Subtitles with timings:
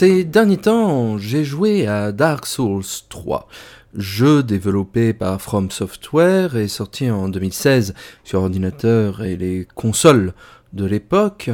[0.00, 3.48] Ces derniers temps, j'ai joué à Dark Souls 3,
[3.96, 10.34] jeu développé par From Software et sorti en 2016 sur ordinateur et les consoles
[10.72, 11.50] de l'époque.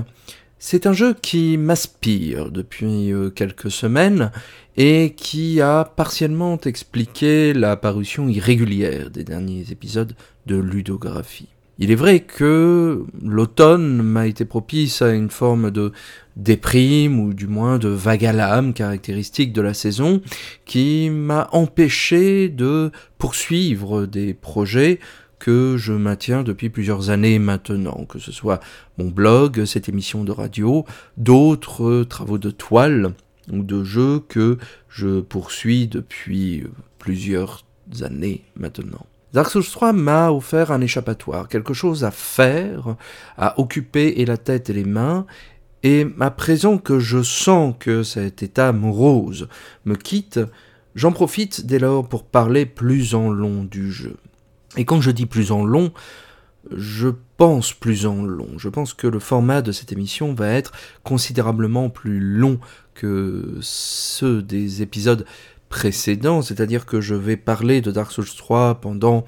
[0.59, 4.31] C'est un jeu qui m'aspire depuis euh, quelques semaines
[4.77, 11.49] et qui a partiellement expliqué la parution irrégulière des derniers épisodes de ludographie.
[11.79, 15.93] Il est vrai que l'automne m'a été propice à une forme de
[16.37, 20.21] déprime ou du moins de vague à l'âme caractéristique de la saison
[20.65, 24.99] qui m'a empêché de poursuivre des projets
[25.39, 28.61] que je maintiens depuis plusieurs années maintenant, que ce soit
[28.99, 30.85] mon blog, cette émission de radio,
[31.17, 33.13] d'autres travaux de toile
[33.53, 36.65] ou de jeux que je poursuis depuis
[36.99, 37.63] plusieurs
[38.01, 39.07] années maintenant.
[39.35, 42.95] Dark Souls 3 m'a offert un échappatoire, quelque chose à faire,
[43.37, 45.27] à occuper et la tête et les mains,
[45.85, 49.49] et à présent que je sens que cet état morose
[49.85, 50.41] me quitte,
[50.95, 54.17] j'en profite dès lors pour parler plus en long du jeu.
[54.79, 55.93] Et quand je dis plus en long,
[56.75, 58.49] je pense plus en long.
[58.57, 62.59] Je pense que le format de cette émission va être considérablement plus long
[62.95, 65.27] que ceux des épisodes
[65.69, 69.27] précédent, c'est-à-dire que je vais parler de Dark Souls 3 pendant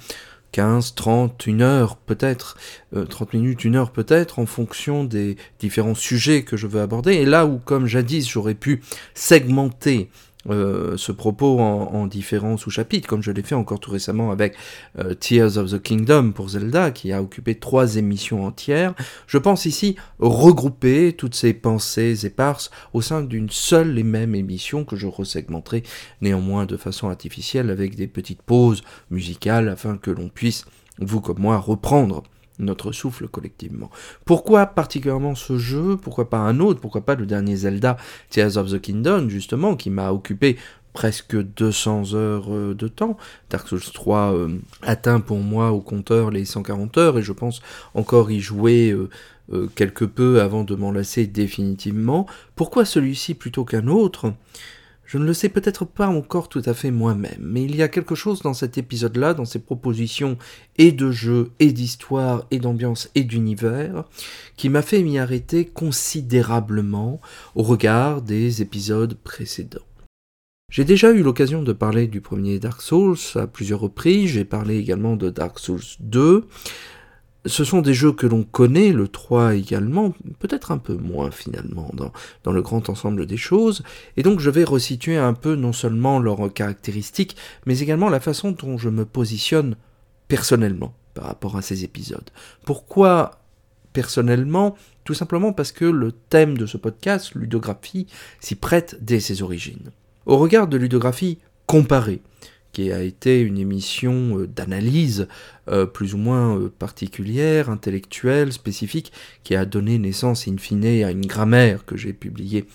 [0.56, 2.56] 15, 30, une heure peut-être,
[2.94, 7.12] 30 euh, minutes, une heure peut-être, en fonction des différents sujets que je veux aborder.
[7.12, 8.80] Et là où, comme jadis, j'aurais pu
[9.12, 10.08] segmenter
[10.50, 14.54] euh, ce propos en, différents sous-chapitres, comme je l'ai fait encore tout récemment avec
[14.98, 18.94] euh, Tears of the Kingdom pour Zelda, qui a occupé trois émissions entières.
[19.26, 24.84] Je pense ici regrouper toutes ces pensées éparses au sein d'une seule et même émission
[24.84, 25.82] que je resegmenterai
[26.20, 30.64] néanmoins de façon artificielle avec des petites pauses musicales afin que l'on puisse,
[30.98, 32.22] vous comme moi, reprendre
[32.59, 33.91] notre souffle collectivement.
[34.25, 35.97] Pourquoi particulièrement ce jeu?
[35.97, 36.81] Pourquoi pas un autre?
[36.81, 37.97] Pourquoi pas le dernier Zelda,
[38.31, 40.56] Tears of the Kingdom, justement, qui m'a occupé
[40.97, 43.19] presque 200 heures euh, de temps.
[43.50, 44.49] Dark Souls 3 euh,
[44.81, 47.61] atteint pour moi au compteur les 140 heures et je pense
[47.93, 48.97] encore y jouer
[49.53, 52.27] euh, quelque peu avant de m'en lasser définitivement.
[52.55, 54.33] Pourquoi celui-ci plutôt qu'un autre?
[55.06, 57.89] Je ne le sais peut-être pas encore tout à fait moi-même, mais il y a
[57.89, 60.37] quelque chose dans cet épisode-là, dans ces propositions
[60.78, 64.05] et de jeu, et d'histoire, et d'ambiance, et d'univers,
[64.56, 67.21] qui m'a fait m'y arrêter considérablement
[67.55, 69.81] au regard des épisodes précédents.
[70.69, 74.77] J'ai déjà eu l'occasion de parler du premier Dark Souls à plusieurs reprises, j'ai parlé
[74.77, 76.44] également de Dark Souls 2,
[77.46, 81.90] ce sont des jeux que l'on connaît, le 3 également, peut-être un peu moins finalement
[82.44, 83.82] dans, le grand ensemble des choses,
[84.16, 87.36] et donc je vais resituer un peu non seulement leurs caractéristiques,
[87.66, 89.76] mais également la façon dont je me positionne
[90.28, 92.30] personnellement par rapport à ces épisodes.
[92.64, 93.42] Pourquoi
[93.92, 94.76] personnellement?
[95.04, 98.06] Tout simplement parce que le thème de ce podcast, ludographie,
[98.40, 99.92] s'y prête dès ses origines.
[100.26, 102.20] Au regard de ludographie comparée,
[102.76, 105.28] qui a été une émission euh, d'analyse
[105.70, 109.12] euh, plus ou moins euh, particulière, intellectuelle, spécifique,
[109.44, 112.66] qui a donné naissance in fine à une grammaire que j'ai publiée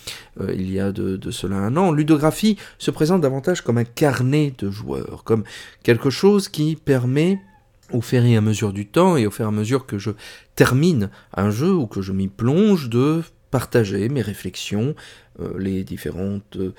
[0.55, 1.91] il y a de, de, cela un an.
[1.91, 5.43] Ludographie se présente davantage comme un carnet de joueurs, comme
[5.83, 7.39] quelque chose qui permet
[7.93, 10.09] au fur et à mesure du temps et au fur et à mesure que je
[10.55, 14.95] termine un jeu ou que je m'y plonge de partager mes réflexions,
[15.39, 16.71] euh, les différents euh,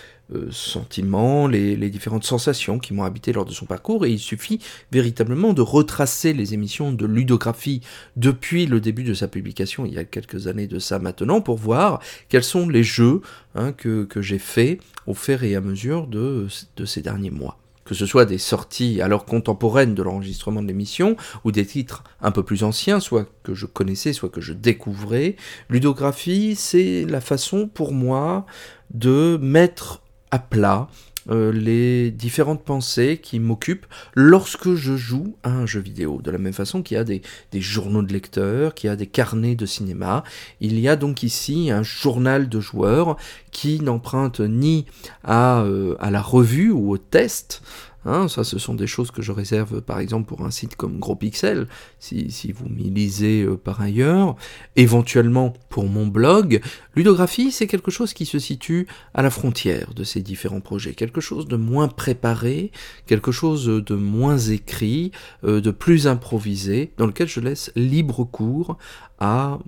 [0.50, 4.58] sentiments, les, différentes sensations qui m'ont habité lors de son parcours, et il suffit
[4.90, 7.82] véritablement de retracer les émissions de ludographie
[8.16, 11.58] depuis le début de sa publication, il y a quelques années de ça maintenant, pour
[11.58, 13.20] voir quels sont les jeux
[13.54, 16.48] hein, que, j'ai faits au fur et à mesure de
[16.84, 21.52] ces derniers mois que ce soit des sorties alors contemporaines de l'enregistrement de l'émission, ou
[21.52, 25.36] des titres un peu plus anciens, soit que je connaissais, soit que je découvrais.
[25.68, 28.46] Ludographie, c'est la façon pour moi
[28.92, 30.88] de mettre à plat
[31.30, 36.20] euh, les différentes pensées qui m'occupent lorsque je joue à un jeu vidéo.
[36.22, 37.22] De la même façon qu'il y a des,
[37.54, 40.24] journaux de lecteurs, qu'il y a des carnets de cinéma,
[40.60, 43.16] il y a donc ici un journal de joueurs
[43.50, 44.86] qui n'emprunte ni
[45.24, 47.62] à, euh, à la revue ou au test,
[48.04, 50.98] Hein, ça, ce sont des choses que je réserve par exemple pour un site comme
[50.98, 51.68] Gros Pixel,
[51.98, 54.36] si, si vous m'y lisez euh, par ailleurs.
[54.76, 56.60] Éventuellement pour mon blog,
[56.96, 60.94] ludographie, c'est quelque chose qui se situe à la frontière de ces différents projets.
[60.94, 62.72] Quelque chose de moins préparé,
[63.06, 65.12] quelque chose de moins écrit,
[65.44, 68.78] euh, de plus improvisé, dans lequel je laisse libre cours
[69.18, 69.58] à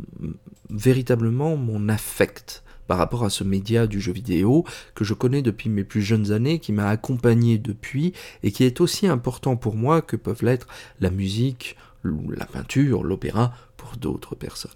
[0.71, 4.65] véritablement mon affect par rapport à ce média du jeu vidéo
[4.95, 8.81] que je connais depuis mes plus jeunes années, qui m'a accompagné depuis et qui est
[8.81, 10.67] aussi important pour moi que peuvent l'être
[11.01, 14.71] la musique, la peinture, l'opéra pour d'autres personnes.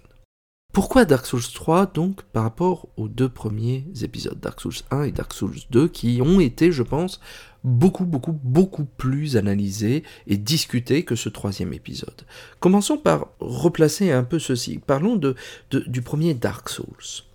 [0.71, 5.11] Pourquoi Dark Souls 3 donc par rapport aux deux premiers épisodes, Dark Souls 1 et
[5.11, 7.19] Dark Souls 2, qui ont été, je pense,
[7.63, 12.21] beaucoup, beaucoup, beaucoup plus analysés et discutés que ce troisième épisode?
[12.59, 14.77] Commençons par replacer un peu ceci.
[14.77, 15.35] Parlons de,
[15.71, 17.25] du premier Dark Souls.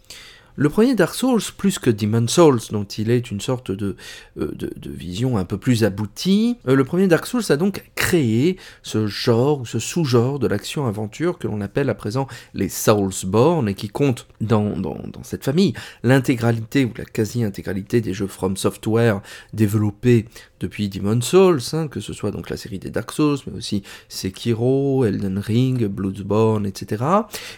[0.56, 3.96] Le premier Dark Souls, plus que Demon Souls, dont il est une sorte de,
[4.38, 4.52] euh,
[4.86, 9.62] vision un peu plus aboutie, euh, le premier Dark Souls a donc créé ce genre
[9.62, 14.28] ou ce sous-genre de l'action-aventure que l'on appelle à présent les Soulsborne et qui compte
[14.40, 15.72] dans, dans, dans cette famille.
[16.04, 19.22] L'intégralité ou la quasi-intégralité des jeux From Software
[19.54, 20.26] développés
[20.60, 23.82] depuis Demon Souls, hein, que ce soit donc la série des Dark Souls, mais aussi
[24.08, 27.04] Sekiro, Elden Ring, Bloodborne, etc.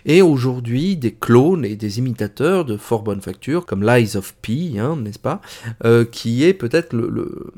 [0.04, 4.78] Et aujourd'hui des clones et des imitateurs de fort bonne facture, comme Lies of P,
[4.78, 5.40] hein, n'est-ce pas,
[5.84, 7.52] euh, qui est peut-être le, le,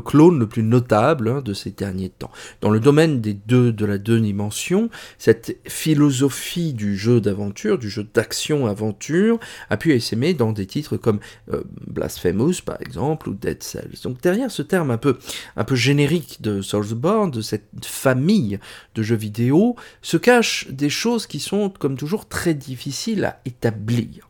[0.00, 2.30] clone le plus notable hein, de ces derniers temps.
[2.60, 7.90] Dans le domaine des deux, de la deux dimensions, cette philosophie du jeu d'aventure, du
[7.90, 9.38] jeu d'action-aventure,
[9.70, 11.20] a pu essaimer dans des titres comme
[11.52, 14.00] euh, Blasphemous par exemple ou Dead Cells.
[14.02, 15.18] Donc derrière ce terme un peu,
[15.56, 18.58] un peu générique de Soulsborne, de cette famille
[18.94, 24.28] de jeux vidéo, se cachent des choses qui sont comme toujours très difficiles à établir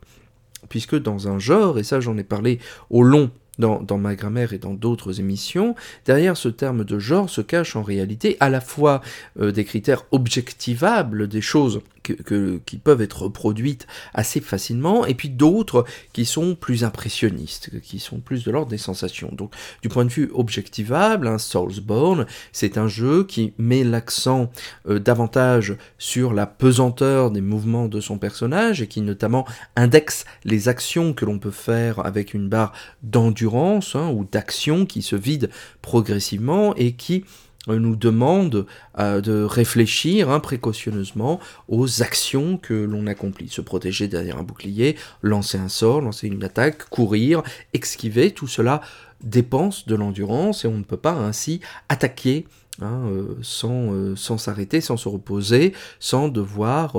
[0.69, 2.57] puisque dans un genre, et ça j'en ai parlé
[2.89, 3.29] au long
[3.59, 7.83] dans, ma grammaire et dans d'autres émissions, derrière ce terme de genre se cache en
[7.83, 9.01] réalité à la fois
[9.39, 15.85] euh, des critères objectivables, des choses qui peuvent être reproduites assez facilement, et puis d'autres
[16.11, 19.29] qui sont plus impressionnistes, qui sont plus de l'ordre des sensations.
[19.31, 24.51] Donc du point de vue objectivable, un Soulsborne, c'est un jeu qui met l'accent
[24.87, 29.45] euh, davantage sur la pesanteur des mouvements de son personnage, et qui notamment
[29.75, 35.01] indexe les actions que l'on peut faire avec une barre d'endurance hein, ou d'action qui
[35.01, 35.49] se vide
[35.81, 37.25] progressivement et qui
[37.67, 38.65] nous demande
[38.99, 43.49] euh, de réfléchir hein, précautionneusement aux actions que l'on accomplit.
[43.49, 47.43] Se protéger derrière un bouclier, lancer un sort, lancer une attaque, courir,
[47.73, 48.81] esquiver, tout cela
[49.21, 52.45] dépense de l'endurance et on ne peut pas ainsi attaquer
[52.81, 56.97] hein, euh, sans s'arrêter, sans se reposer, sans devoir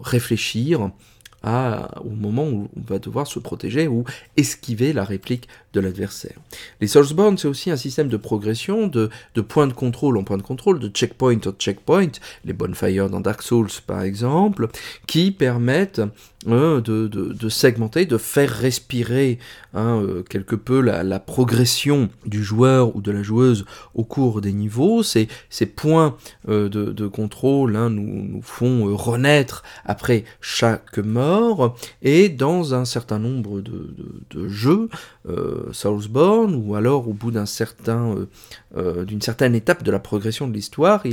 [0.00, 0.90] réfléchir
[1.44, 4.04] au moment où on va devoir se protéger ou
[4.36, 6.36] esquiver la réplique de l'adversaire.
[6.80, 10.38] Les Soulsborne, c'est aussi un système de progression, de, de points de contrôle en point
[10.38, 12.12] de contrôle, de checkpoint en checkpoint,
[12.44, 14.68] les bonfires dans Dark Souls par exemple,
[15.06, 16.02] qui permettent
[16.46, 19.38] euh, de, segmenter, de faire respirer
[19.72, 23.64] hein, euh, quelque peu la, progression du joueur ou de la joueuse
[23.94, 25.02] au cours des niveaux.
[25.02, 25.28] Ces,
[25.74, 26.16] points
[26.48, 33.60] euh, de, contrôle hein, nous, font renaître après chaque mort, et dans un certain nombre
[33.60, 34.88] de, jeux,
[35.72, 41.04] Soulsborne, ou alors au bout d'une certaine étape de la progression de l'histoire,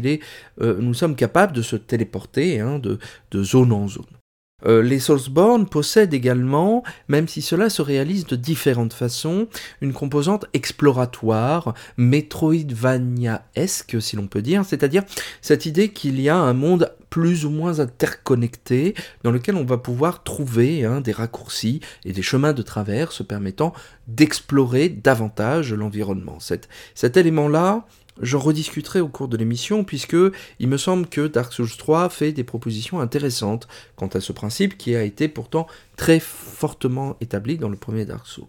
[0.60, 4.20] nous sommes capables de se téléporter hein, de zone en zone.
[4.65, 9.47] Euh, les Soulsborne possèdent également, même si cela se réalise de différentes façons,
[9.81, 15.03] une composante exploratoire, Metroidvania-esque si l'on peut dire, c'est-à-dire
[15.41, 19.77] cette idée qu'il y a un monde plus ou moins interconnecté dans lequel on va
[19.77, 23.73] pouvoir trouver hein, des raccourcis et des chemins de traverse permettant
[24.07, 26.37] d'explorer davantage l'environnement.
[26.39, 27.85] cet élément-là,
[28.21, 30.18] J'en rediscuterai au cours de l'émission puisque
[30.59, 34.78] il me semble que Dark Souls 3 fait des propositions intéressantes quant à ce principe
[34.78, 38.45] qui a été pourtant très fortement établi dans le premier Dark Souls.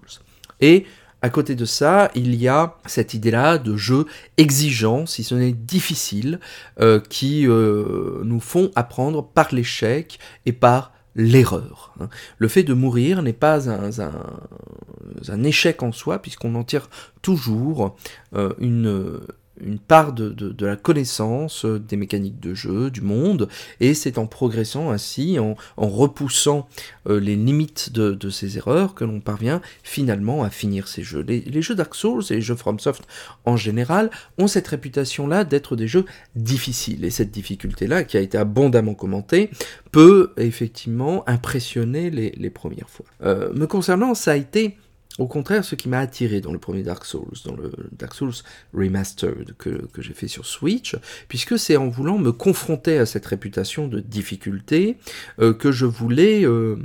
[0.61, 0.87] Et
[1.23, 4.07] à côté de ça, il y a cette idée-là de jeu
[4.39, 6.41] exigeant, si ce n'est difficile,
[6.81, 11.95] euh, qui euh, nous font apprendre par l'échec et par l'erreur.
[12.01, 12.09] Hein.
[12.39, 17.97] Le fait de mourir n'est pas un, échec en soi, puisqu'on en tire toujours
[18.35, 19.21] euh, une,
[19.63, 23.49] une part de, de, la connaissance euh, des mécaniques de jeu, du monde,
[23.81, 26.69] et c'est en progressant ainsi, en, repoussant
[27.09, 31.23] euh, les limites de, de, ces erreurs, que l'on parvient finalement à finir ces jeux.
[31.23, 33.05] Les, les, jeux Dark Souls et les jeux FromSoft
[33.45, 36.05] en général ont cette réputation-là d'être des jeux
[36.37, 39.51] difficiles, et cette difficulté-là, qui a été abondamment commentée,
[39.91, 43.07] peut effectivement impressionner les, les premières fois.
[43.23, 44.77] Euh, me concernant, ça a été
[45.19, 48.33] au contraire ce qui m'a attiré dans le premier Dark Souls, dans le Dark Souls
[48.75, 50.97] Remastered que, j'ai fait sur Switch,
[51.29, 54.97] puisque c'est en voulant me confronter à cette réputation de difficulté
[55.39, 56.77] euh, que je voulais euh,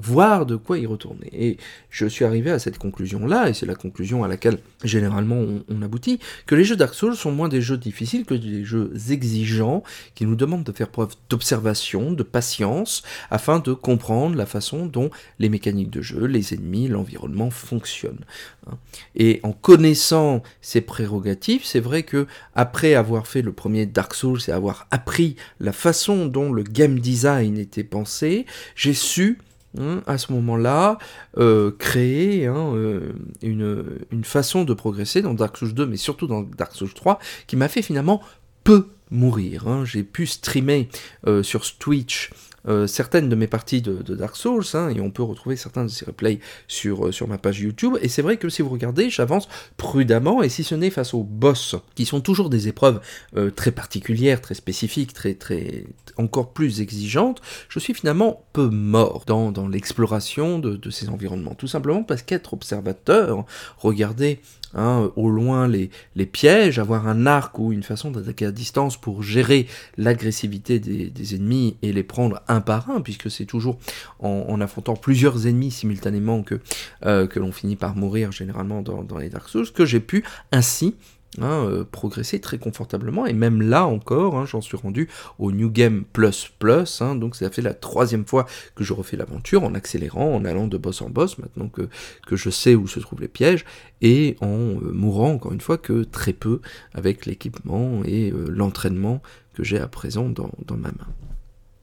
[0.00, 1.28] voir de quoi y retourner.
[1.32, 1.56] Et
[1.90, 6.18] je suis arrivé à cette conclusion-là, et c'est la conclusion à laquelle généralement on, aboutit,
[6.46, 9.82] que les jeux Dark Souls sont moins des jeux difficiles que des jeux exigeants,
[10.14, 15.10] qui nous demandent de faire preuve d'observation, de patience, afin de comprendre la façon dont
[15.38, 18.24] les mécaniques de jeu, les ennemis, l'environnement fonctionnent.
[18.66, 18.76] Hein.
[19.16, 24.40] Et en connaissant ces prérogatives, c'est vrai que après avoir fait le premier Dark Souls
[24.48, 29.38] et avoir appris la façon dont le game design était pensé, j'ai su
[29.76, 30.98] Hein, à ce moment-là,
[31.36, 36.42] euh, créer hein, euh, une, façon de progresser dans Dark Souls 2, mais surtout dans
[36.42, 38.22] Dark Souls 3, qui m'a fait finalement
[38.64, 39.68] peu mourir.
[39.68, 39.84] Hein.
[39.84, 40.88] J'ai pu streamer
[41.26, 42.30] euh, sur Twitch
[42.66, 45.88] euh, certaines de mes parties de, Dark Souls, hein, et on peut retrouver certains de
[45.90, 49.10] ces replays sur, euh, sur ma page YouTube, et c'est vrai que si vous regardez,
[49.10, 53.00] j'avance prudemment, et si ce n'est face aux boss, qui sont toujours des épreuves
[53.36, 55.84] euh, très particulières, très spécifiques, très, très,
[56.16, 61.54] encore plus exigeantes, je suis finalement peu mort dans, dans l'exploration de, de ces environnements,
[61.54, 63.44] tout simplement parce qu'être observateur,
[63.78, 64.40] regarder
[64.74, 69.00] Hein, au loin les, les, pièges, avoir un arc ou une façon d'attaquer à distance
[69.00, 73.78] pour gérer l'agressivité des, ennemis et les prendre un par un, puisque c'est toujours
[74.18, 76.60] en, affrontant plusieurs ennemis simultanément que,
[77.06, 80.96] euh, que l'on finit par mourir généralement dans les Dark Souls, que j'ai pu ainsi
[81.36, 83.26] Hein, euh, progresser très confortablement.
[83.26, 85.08] Et même là encore, hein, j'en suis rendu
[85.38, 87.00] au New Game Plus Plus.
[87.00, 90.66] Hein, donc ça fait la troisième fois que je refais l'aventure en accélérant, en allant
[90.66, 91.88] de boss en boss, maintenant que,
[92.34, 93.66] je sais où se trouvent les pièges,
[94.00, 96.60] et en euh, mourant encore une fois que très peu
[96.94, 101.06] avec l'équipement et euh, l'entraînement que j'ai à présent dans ma main.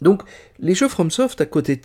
[0.02, 0.24] Donc,
[0.60, 1.82] les jeux FromSoft, à côté, de,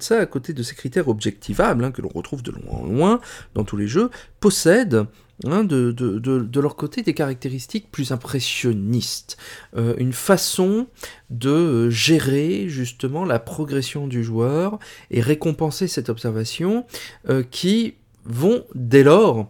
[0.00, 3.20] ça, à côté de ces critères objectivables, que l'on retrouve de loin en loin
[3.54, 4.10] dans tous les jeux,
[4.40, 5.06] possèdent
[5.44, 9.36] Hein, de, leur côté des caractéristiques plus impressionnistes,
[9.76, 10.86] euh, une façon
[11.30, 14.78] de gérer justement la progression du joueur
[15.10, 16.86] et récompenser cette observation
[17.28, 19.48] euh, qui vont dès lors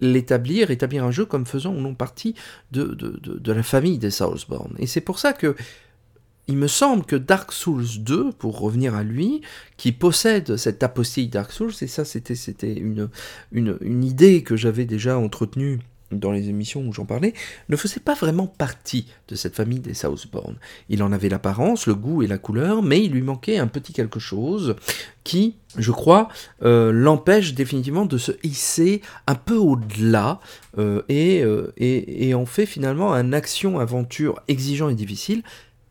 [0.00, 2.34] l'établir, établir un jeu comme faisant ou non partie
[2.72, 4.74] de, de, la famille des Soulsborne.
[4.78, 5.54] Et c'est pour ça que
[6.46, 9.40] il me semble que Dark Souls 2, pour revenir à lui,
[9.76, 13.08] qui possède cette apostille Dark Souls, et ça c'était, une,
[14.04, 15.80] idée que j'avais déjà entretenue
[16.12, 17.32] dans les émissions où j'en parlais,
[17.68, 20.56] ne faisait pas vraiment partie de cette famille des Southbourne.
[20.88, 23.92] Il en avait l'apparence, le goût et la couleur, mais il lui manquait un petit
[23.92, 24.76] quelque chose
[25.24, 26.28] qui, je crois,
[26.62, 30.38] euh, l'empêche définitivement de se hisser un peu au-delà
[30.78, 35.42] euh, et, euh, et en fait finalement un action-aventure exigeant et difficile,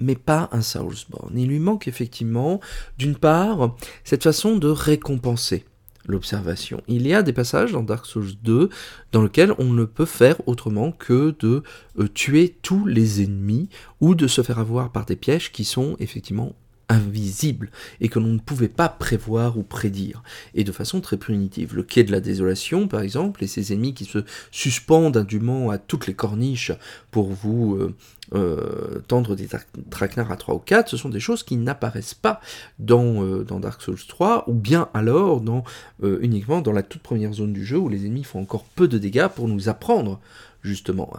[0.04, 1.38] mais pas un Soulsborne.
[1.38, 2.60] Il lui manque effectivement,
[2.98, 5.66] d'une part, cette façon de récompenser
[6.06, 6.82] l'observation.
[6.88, 8.70] Il y a des passages dans Dark Souls 2
[9.14, 11.64] dans lesquels on ne peut faire autrement que de
[11.98, 13.70] euh, tuer tous les ennemis
[14.02, 16.56] ou de se faire avoir par des pièges qui sont effectivement
[16.90, 21.76] invisible et que l'on ne pouvait pas prévoir ou prédire, et de façon très punitive.
[21.76, 24.20] Le quai de la désolation, par exemple, et ses ennemis qui se
[24.52, 26.72] suspendent indûment à toutes les corniches
[27.12, 27.96] pour vous euh,
[28.34, 29.48] euh, tendre des
[29.90, 32.40] traquenards à 3 ou 4, ce sont des choses qui n'apparaissent pas
[32.80, 35.64] dans, euh, Dark Souls 3, ou bien alors dans,
[36.02, 38.98] uniquement dans la toute première zone du jeu où les ennemis font encore peu de
[38.98, 40.20] dégâts pour nous apprendre
[40.64, 41.12] justement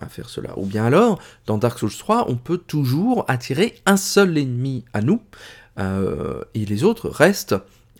[0.00, 0.58] à, faire cela.
[0.58, 5.02] Ou bien alors, dans Dark Souls 3, on peut toujours attirer un seul ennemi à
[5.02, 5.20] nous,
[5.78, 7.56] euh, et les autres restent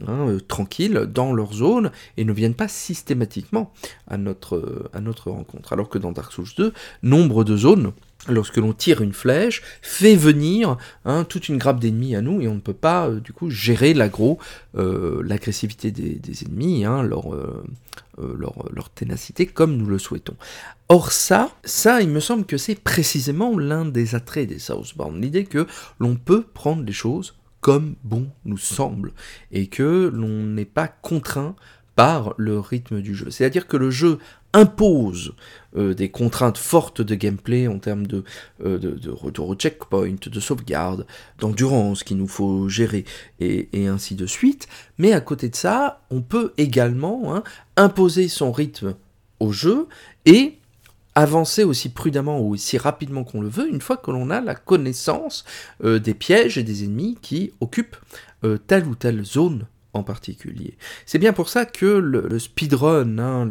[0.06, 3.72] hein, euh, tranquilles dans leur zone et ne viennent pas systématiquement
[4.08, 5.72] à notre, à notre rencontre.
[5.72, 7.92] Alors que dans Dark Souls 2, nombre de zones
[8.28, 12.48] lorsque l'on tire une flèche, fait venir hein, toute une grappe d'ennemis à nous et
[12.48, 14.38] on ne peut pas euh, du coup gérer l'agro,
[14.76, 17.62] euh, l'agressivité des, ennemis, hein, euh,
[18.38, 20.36] leur, leur, ténacité comme nous le souhaitons.
[20.88, 25.44] Or ça, ça il me semble que c'est précisément l'un des attraits des Southbound, l'idée
[25.44, 25.66] que
[25.98, 29.12] l'on peut prendre les choses comme bon nous semble
[29.52, 31.54] et que l'on n'est pas contraint
[31.94, 33.30] par le rythme du jeu.
[33.30, 34.18] C'est-à-dire que le jeu
[34.52, 35.32] impose
[35.76, 38.24] euh, des contraintes fortes de gameplay en termes de,
[38.64, 41.06] euh, de, retour au checkpoint, de sauvegarde,
[41.38, 43.04] d'endurance qu'il nous faut gérer,
[43.38, 44.66] et, ainsi de suite.
[44.98, 47.42] Mais à côté de ça, on peut également hein,
[47.76, 48.94] imposer son rythme
[49.38, 49.86] au jeu
[50.26, 50.58] et
[51.14, 54.54] avancer aussi prudemment ou aussi rapidement qu'on le veut une fois que l'on a la
[54.54, 55.44] connaissance
[55.84, 57.96] euh, des pièges et des ennemis qui occupent
[58.66, 60.76] telle ou telle zone en particulier.
[61.06, 63.48] C'est bien pour ça que le, speedrun, hein,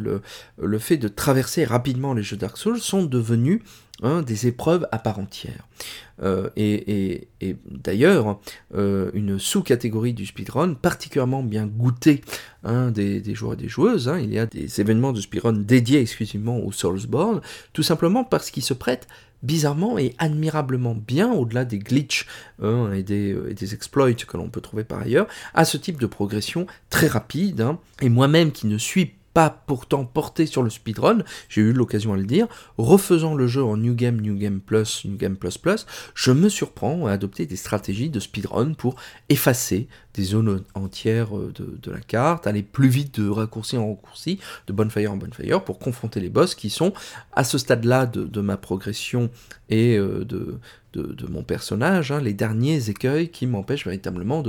[0.57, 3.61] le, fait de traverser rapidement les jeux Dark Souls sont devenus
[4.03, 5.67] hein, des épreuves à part entière.
[6.21, 7.27] Euh, et,
[7.65, 8.39] d'ailleurs,
[8.75, 12.21] euh, une sous-catégorie du speedrun particulièrement bien goûtée
[12.63, 14.11] hein, des, joueurs et des joueuses.
[14.21, 17.41] Il y a des événements de speedrun dédiés exclusivement au Soulsborne,
[17.73, 19.07] tout simplement parce qu'ils se prêtent
[19.43, 22.25] bizarrement et admirablement bien, au-delà des glitches
[22.61, 25.99] hein, et, des, et, des, exploits que l'on peut trouver par ailleurs, à ce type
[25.99, 27.65] de progression très rapide.
[28.01, 31.19] et moi-même qui ne suis pas pourtant porté sur le speedrun,
[31.49, 35.05] j'ai eu l'occasion à le dire, refaisant le jeu en New Game, New Game Plus,
[35.05, 38.95] New Game Plus Plus, je me surprends à adopter des stratégies de speedrun pour
[39.29, 44.39] effacer des zones entières euh, de, la carte, aller plus vite de raccourci en raccourci,
[44.67, 46.93] de bonfire en bonfire, pour confronter les boss qui sont,
[47.33, 49.29] à ce stade-là de, ma progression
[49.69, 50.59] et euh, de,
[51.29, 54.43] mon personnage, hein, les derniers écueils qui m'empêchent véritablement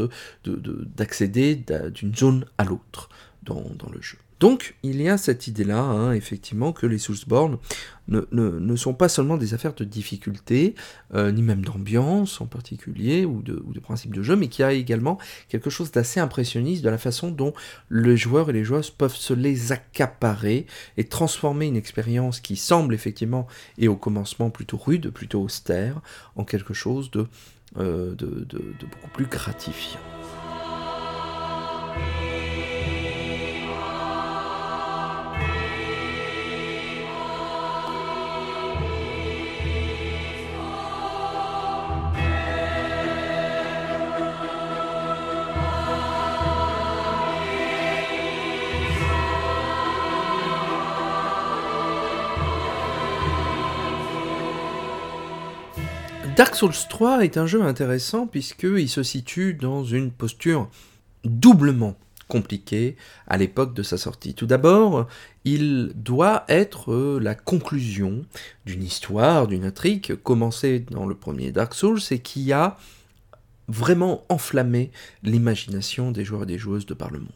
[0.44, 3.10] d'accéder d'une zone à l'autre
[3.42, 4.18] dans le jeu.
[4.40, 7.58] Donc, il y a cette idée-là, hein, effectivement, que les Soulsborne
[8.08, 10.74] ne, ne, sont pas seulement des affaires de difficulté,
[11.14, 14.62] euh, ni même d'ambiance en particulier, ou de, ou de principe de jeu, mais qu'il
[14.62, 15.18] y a également
[15.50, 17.52] quelque chose d'assez impressionniste de la façon dont
[17.90, 20.66] les joueurs et les joueuses peuvent se les accaparer
[20.96, 26.00] et transformer une expérience qui semble effectivement, et au commencement plutôt rude, plutôt austère,
[26.34, 27.26] en quelque chose de,
[27.76, 30.00] euh, beaucoup plus gratifiant.
[56.40, 60.70] Dark Souls 3 est un jeu intéressant puisqu'il se situe dans une posture
[61.22, 61.96] doublement
[62.28, 64.32] compliquée à l'époque de sa sortie.
[64.32, 65.06] Tout d'abord,
[65.44, 68.24] il doit être euh, la conclusion
[68.64, 72.78] d'une histoire, d'une intrigue commencée dans le premier Dark Souls et qui a
[73.68, 74.92] vraiment enflammé
[75.22, 77.28] l'imagination des joueurs et des joueuses de par le monde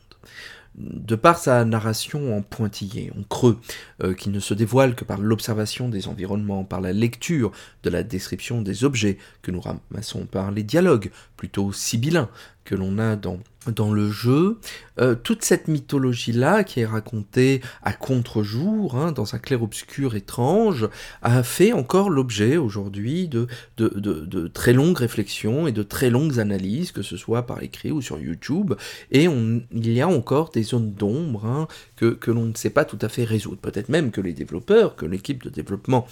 [0.76, 3.60] de par sa narration en pointillé, en creux,
[4.02, 7.52] euh, qui ne se dévoile que par l'observation des environnements, par la lecture
[7.82, 12.28] de la description des objets que nous ramassons, par les dialogues plutôt sibyllins
[12.64, 13.38] que l'on a dans
[13.70, 14.58] dans le jeu,
[15.00, 20.88] euh, toute cette mythologie-là, qui est racontée à contre-jour, hein, dans un clair-obscur étrange,
[21.22, 26.92] a fait encore l'objet aujourd'hui de, de, très longues réflexions et de très longues analyses,
[26.92, 28.74] que ce soit par écrit ou sur YouTube,
[29.10, 32.84] et il y a encore des zones d'ombre hein, que, que l'on ne sait pas
[32.84, 33.58] tout à fait résoudre.
[33.58, 36.06] Peut-être même que les développeurs, que l'équipe de développement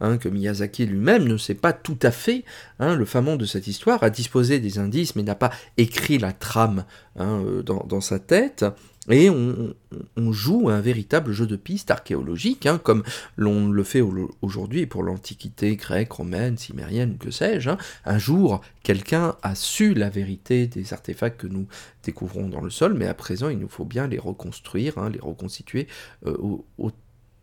[0.00, 2.44] Hein, que Miyazaki lui-même ne sait pas tout à fait,
[2.80, 6.32] hein, le famant de cette histoire, a disposé des indices mais n'a pas écrit la
[6.32, 6.84] trame
[7.18, 8.66] hein, euh, dans, sa tête.
[9.08, 13.04] Et on, joue un véritable jeu de piste archéologique, comme
[13.36, 14.02] l'on le fait
[14.42, 17.70] aujourd'hui pour l'Antiquité grecque, romaine, cimérienne, que sais-je.
[18.04, 21.68] Un jour, quelqu'un a su la vérité des artefacts que nous
[22.02, 25.86] découvrons dans le sol, mais à présent, il nous faut bien les reconstruire, les reconstituer
[26.26, 26.36] euh,
[26.76, 26.90] au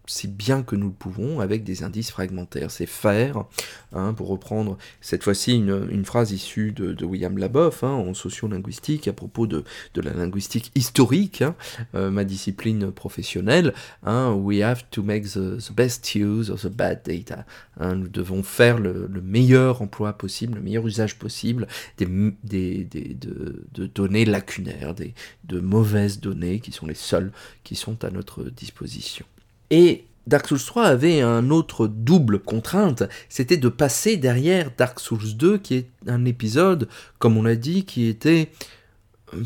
[0.06, 2.72] si bien que nous le pouvons avec des indices fragmentaires.
[2.72, 3.46] C'est faire,
[3.94, 9.14] hein, pour reprendre cette fois-ci une, phrase issue de, William Laboff hein, en sociolinguistique à
[9.14, 9.64] propos de,
[9.96, 11.56] la linguistique historique, hein,
[11.96, 13.74] euh, ma discipline professionnelle.
[14.06, 17.46] we have to make the, best use of the bad data.
[17.80, 22.08] nous devons faire le, meilleur emploi possible, le meilleur usage possible des,
[22.46, 25.14] de, données lacunaires, des,
[25.46, 27.32] de mauvaises données qui sont les seules
[27.64, 29.26] qui sont à notre disposition.
[29.74, 35.36] Et Dark Souls 3 avait un autre double contrainte, c'était de passer derrière Dark Souls
[35.36, 38.52] 2, qui est un épisode, comme on l'a dit, qui était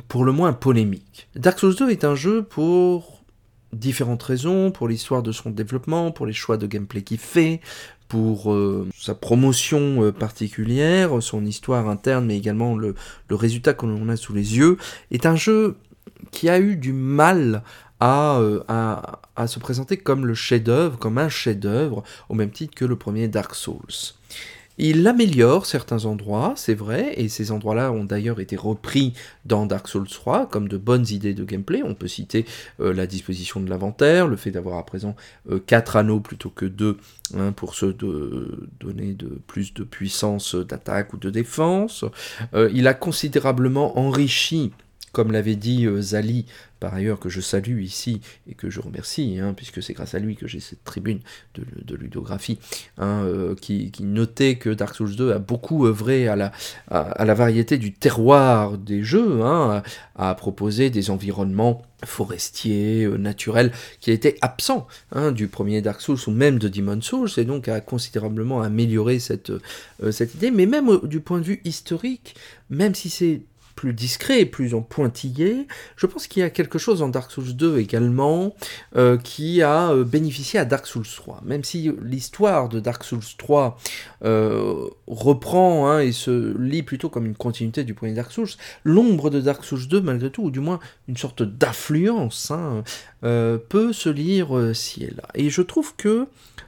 [0.10, 1.30] pour le moins polémique.
[1.38, 3.24] Dark Souls 2 est un jeu pour
[3.72, 7.62] différentes raisons, pour l'histoire de son développement, pour les choix de gameplay qu'il fait,
[8.10, 12.96] pour euh, sa promotion euh, particulière, son histoire interne, mais également le,
[13.30, 14.76] le résultat qu'on a sous les yeux,
[15.10, 15.78] est un jeu
[16.32, 17.64] qui a eu du mal
[18.04, 22.96] euh, à, se présenter comme le chef-d'œuvre, comme un chef-d'œuvre, au même titre que le
[22.96, 24.14] premier Dark Souls.
[24.80, 29.14] Il améliore certains endroits, c'est vrai, et ces endroits-là ont d'ailleurs été repris
[29.46, 31.82] dans Dark Souls 3 comme de bonnes idées de gameplay.
[31.84, 32.46] On peut citer
[32.80, 35.16] euh, la disposition de l'inventaire, le fait d'avoir à présent
[35.66, 36.98] 4 euh, anneaux plutôt que 2
[37.36, 42.06] hein, pour se donner plus de puissance d'attaque ou de défense.
[42.54, 44.72] il a considérablement enrichi
[45.12, 46.46] comme l'avait dit Zali
[46.80, 50.20] par ailleurs que je salue ici et que je remercie, hein, puisque c'est grâce à
[50.20, 51.20] lui que j'ai cette tribune
[51.56, 52.60] de, ludographie,
[52.98, 57.94] hein, euh, qui, notait que Dark Souls 2 a beaucoup œuvré à la, variété du
[57.94, 59.82] terroir des jeux, hein,
[60.16, 64.88] à, proposer des environnements forestiers, euh, naturels, qui étaient absents
[65.32, 69.18] du premier Dark Souls ou même de Demon Souls, et donc a considérablement amélioré
[70.04, 72.36] euh, cette idée, mais même du point de vue historique,
[72.70, 73.42] même si c'est
[73.78, 75.68] plus discret, plus en pointillé.
[75.96, 78.56] Je pense qu'il y a quelque chose en Dark Souls 2 également
[78.98, 81.42] euh, qui a euh, bénéficié à Dark Souls 3.
[81.46, 83.78] Même si l'histoire de Dark Souls 3
[84.26, 88.50] euh, reprend hein, et se lit plutôt comme une continuité du premier Dark Souls,
[88.84, 92.84] l'ombre de Dark Souls 2, malgré tout, ou du moins une sorte d'affluence, hein,
[93.22, 95.28] peut se lire ci et là.
[95.36, 96.28] Et je trouve que,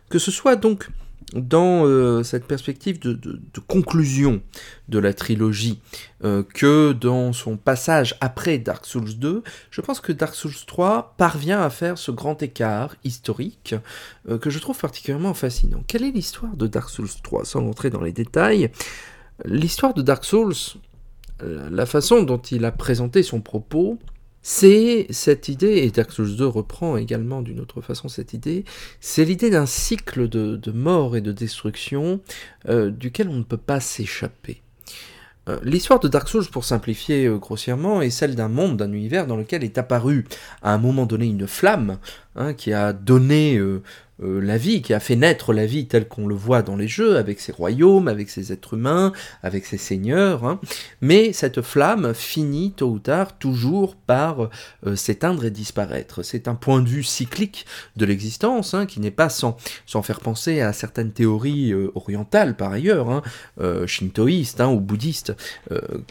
[0.10, 0.90] que ce soit donc
[1.34, 4.42] dans euh, cette perspective de, conclusion
[4.88, 5.80] de la trilogie
[6.24, 11.16] euh, que dans son passage après Dark Souls 2, je pense que Dark Souls 3
[11.18, 13.76] parvient à faire ce grand écart historique
[14.28, 15.84] euh, que je trouve particulièrement fascinant.
[15.88, 18.72] Quelle est l'histoire de Dark Souls 3 Sans entrer dans les détails,
[19.46, 20.56] l'histoire de Dark Souls,
[21.42, 23.98] la façon dont il a présenté son propos,
[24.42, 28.64] c'est cette idée, et Dark Souls 2 reprend également d'une autre façon cette idée,
[29.02, 32.22] c'est l'idée d'un cycle de, mort et de destruction
[32.70, 34.62] euh, duquel on ne peut pas s'échapper.
[35.50, 39.28] Euh, l'histoire de Dark Souls, pour simplifier euh, grossièrement, est celle d'un monde, d'un univers
[39.28, 40.26] dans lequel est apparue
[40.62, 41.98] à un moment donné une flamme
[42.36, 43.60] hein, qui a donné
[44.24, 46.88] euh, la vie, qui a fait naître la vie telle qu'on le voit dans les
[46.88, 50.46] jeux, avec ses royaumes, avec ses êtres humains, avec ses seigneurs.
[50.46, 50.60] Hein.
[51.02, 54.50] Mais cette flamme finit tôt ou tard toujours par
[54.86, 56.24] euh, s'éteindre et disparaître.
[56.24, 59.58] C'est un point de vue cyclique de l'existence, hein, qui n'est pas sans,
[60.04, 63.22] faire penser à certaines théories euh, orientales par ailleurs, hein,
[63.86, 65.34] shintoïstes ou bouddhistes,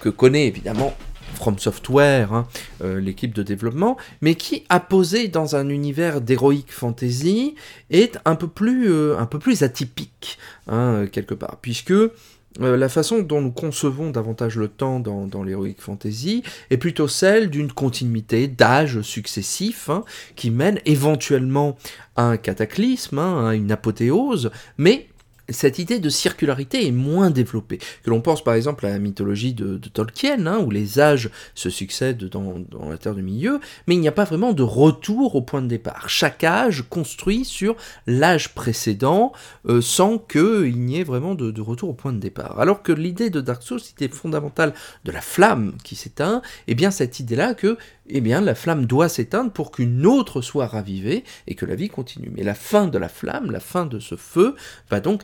[0.00, 0.94] que connaît évidemment
[1.38, 2.48] From Software, hein,
[2.82, 7.54] euh, l'équipe de développement, mais qui, a posé dans un univers d'héroïque fantasy,
[7.90, 9.16] est un peu plus, euh,
[9.60, 15.26] atypique, hein, quelque part, puisque euh, la façon dont nous concevons davantage le temps dans,
[15.26, 20.02] dans l'heroic fantasy est plutôt celle d'une continuité d'âges successifs hein,
[20.34, 21.78] qui mène éventuellement
[22.16, 25.06] à un cataclysme, à une apothéose, mais
[25.50, 27.78] cette idée de circularité est moins développée.
[28.02, 31.70] Que l'on pense par exemple à la mythologie de, Tolkien, hein, où les âges se
[31.70, 32.54] succèdent dans,
[32.88, 35.66] la Terre du Milieu, mais il n'y a pas vraiment de retour au point de
[35.66, 36.08] départ.
[36.08, 39.32] Chaque âge construit sur l'âge précédent,
[39.68, 42.60] euh, sans qu'il n'y ait vraiment de, retour au point de départ.
[42.60, 46.74] Alors que l'idée de Dark Souls, l'idée fondamentale de la flamme qui s'éteint, et eh
[46.74, 47.78] bien cette idée-là que
[48.10, 51.88] eh bien, la flamme doit s'éteindre pour qu'une autre soit ravivée et que la vie
[51.88, 52.30] continue.
[52.34, 54.54] Mais la fin de la flamme, la fin de ce feu,
[54.90, 55.22] va donc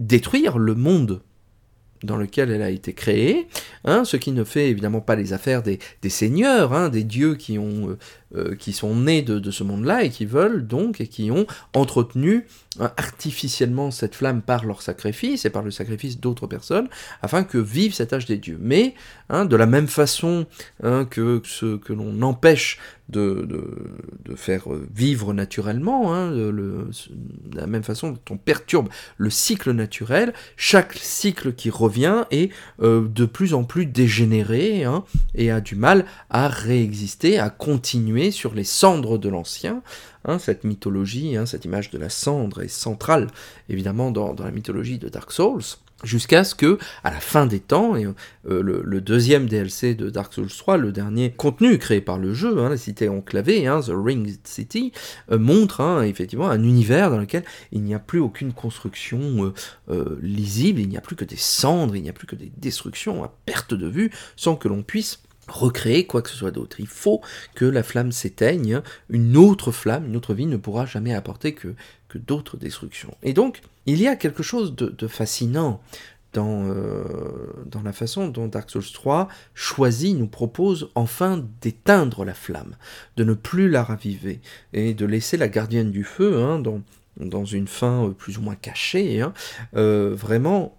[0.00, 1.22] détruire le monde
[2.02, 3.46] dans lequel elle a été créée,
[3.84, 7.58] hein, ce qui ne fait évidemment pas les affaires des, seigneurs, hein, des dieux qui,
[7.58, 7.96] ont,
[8.34, 11.46] euh, euh, qui sont nés de, ce monde-là et qui veulent donc et qui ont
[11.74, 12.46] entretenu
[12.78, 16.88] hein, artificiellement cette flamme par leur sacrifice et par le sacrifice d'autres personnes
[17.22, 18.58] afin que vive cet âge des dieux.
[18.60, 18.94] Mais
[19.30, 20.46] de la même façon
[20.82, 22.78] que ce que l'on empêche
[23.10, 24.64] de, faire
[24.94, 26.86] vivre naturellement, hein, de
[27.54, 33.06] la même façon dont on perturbe le cycle naturel, chaque cycle qui revient est euh,
[33.08, 38.54] de plus en plus dégénéré hein, et a du mal à réexister, à continuer sur
[38.54, 39.82] les cendres de l'ancien.
[40.26, 43.28] Hein, cette mythologie, cette image de la cendre est centrale
[43.70, 45.62] évidemment dans la mythologie de Dark Souls
[46.04, 50.32] jusqu'à ce que, à la fin des temps, et, euh, le, deuxième DLC de Dark
[50.32, 53.92] Souls 3, le dernier contenu créé par le jeu, hein, la cité enclavée, hein, The
[53.94, 54.92] Ring City,
[55.30, 59.52] euh, montre hein, effectivement un univers dans lequel il n'y a plus aucune construction
[59.90, 62.52] euh, lisible, il n'y a plus que des cendres, il n'y a plus que des
[62.56, 66.80] destructions à perte de vue, sans que l'on puisse recréer quoi que ce soit d'autre.
[66.80, 67.20] Il faut
[67.54, 71.74] que la flamme s'éteigne, une autre flamme, une autre vie ne pourra jamais apporter que,
[72.14, 73.16] d'autres destructions.
[73.22, 75.80] Et donc, il y a quelque chose de, fascinant
[76.32, 77.04] dans, euh,
[77.66, 82.74] dans la façon dont Dark Souls 3 choisit, nous propose enfin d'éteindre la flamme,
[83.16, 84.40] de ne plus la raviver,
[84.72, 86.82] et de laisser la gardienne du feu, hein, dans,
[87.16, 89.32] dans une fin euh, plus ou moins cachée, hein,
[89.76, 90.76] euh, vraiment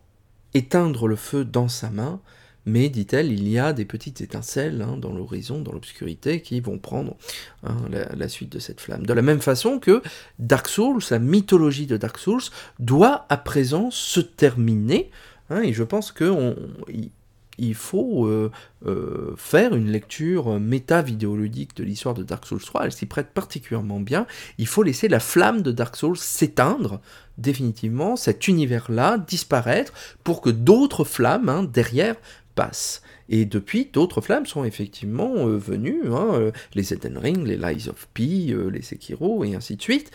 [0.54, 2.20] éteindre le feu dans sa main,
[2.66, 6.78] mais, dit-elle, il y a des petites étincelles hein, dans l'horizon, dans l'obscurité, qui vont
[6.78, 7.16] prendre
[7.64, 9.06] hein, la, suite de cette flamme.
[9.06, 10.02] De la même façon que
[10.38, 12.44] Dark Souls, la mythologie de Dark Souls,
[12.80, 15.10] doit à présent se terminer,
[15.50, 18.52] hein, et je pense qu'il faut euh,
[18.86, 24.00] euh, faire une lecture méta-vidéoludique de l'histoire de Dark Souls 3, elle s'y prête particulièrement
[24.00, 24.28] bien.
[24.60, 27.02] Il faut laisser la flamme de Dark Souls s'éteindre
[27.42, 29.94] définitivement, cet univers-là disparaître
[30.24, 32.16] pour que d'autres flammes derrière
[32.56, 33.02] passe.
[33.30, 38.08] Et depuis, d'autres flammes sont effectivement euh, venues, hein, les Elden Ring, les Lies of
[38.14, 40.12] P, les Sekiro, et ainsi de suite.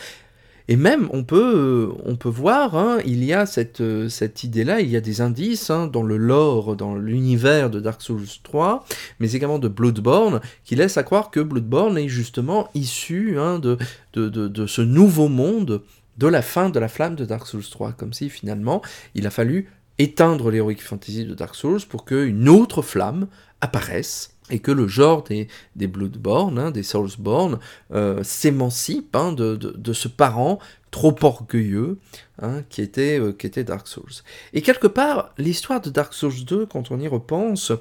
[0.69, 4.43] Et même, on peut, euh, on peut voir, hein, il y a cette, euh, cette
[4.43, 8.27] idée-là, il y a des indices hein, dans le lore, dans l'univers de Dark Souls
[8.43, 8.85] 3,
[9.21, 13.79] mais également de Bloodborne, qui laissent à croire que Bloodborne est justement issu hein, de,
[14.15, 15.83] de, de, ce nouveau monde,
[16.19, 18.83] de la fin de la flamme de Dark Souls 3, comme si finalement
[19.15, 23.29] il a fallu éteindre l'Heroic Fantasy de Dark Souls pour qu'une autre flamme
[23.61, 25.49] apparaisse et que le genre des,
[25.87, 27.59] Bloodborne, hein, des Soulsborne,
[27.93, 30.59] euh, s'émancipe hein, de, ce parent
[30.91, 31.99] trop orgueilleux
[32.41, 34.23] hein, qui, était, euh, qui était Dark Souls.
[34.53, 37.73] Et quelque part, l'histoire de Dark Souls 2, quand on y repense,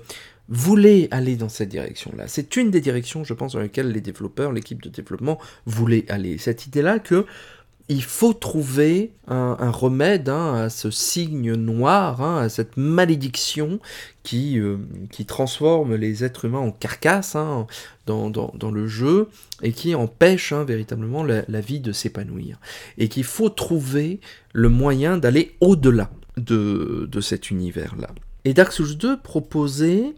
[0.48, 2.28] voulait aller dans cette direction-là.
[2.28, 6.38] C'est une des directions, je pense, dans lesquelles les développeurs, l'équipe de développement voulaient aller.
[6.38, 7.26] Cette idée-là que
[7.88, 13.80] il faut trouver un, remède hein, à ce signe noir, hein, à cette malédiction
[14.24, 14.78] qui, euh,
[15.12, 17.68] qui transforme les êtres humains en carcasses hein,
[18.08, 19.30] dans, le jeu
[19.62, 22.60] et qui empêche véritablement la, vie de s'épanouir.
[22.98, 24.20] Et qu'il faut trouver
[24.52, 28.10] le moyen d'aller au-delà de, de cet univers-là.
[28.46, 30.14] Et Dark Souls 2 proposait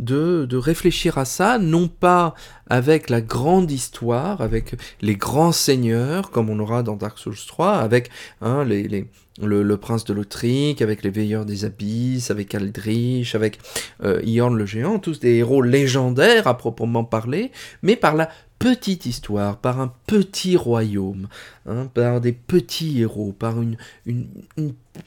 [0.00, 2.34] de, réfléchir à ça, non pas
[2.68, 7.74] avec la grande histoire, avec les grands seigneurs, comme on aura dans Dark Souls 3,
[7.74, 8.10] avec
[8.40, 13.58] hein, le, prince de l'Autrique, avec les veilleurs des abysses, avec Aldrich, avec
[14.02, 19.56] euh, le géant, tous des héros légendaires à proprement parler, mais par la petite histoire,
[19.56, 21.28] par un petit royaume,
[21.66, 23.76] hein, par des petits héros, par une,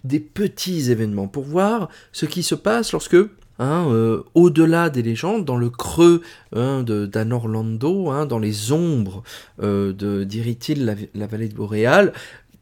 [0.03, 3.17] des petits événements, pour voir ce qui se passe lorsque
[3.63, 6.21] Hein, euh, au-delà des légendes, dans le creux
[6.53, 9.23] hein, d'Anorlando, hein, dans les ombres
[9.61, 9.93] euh,
[10.25, 12.11] d'Iritil, la, vallée de Boréal,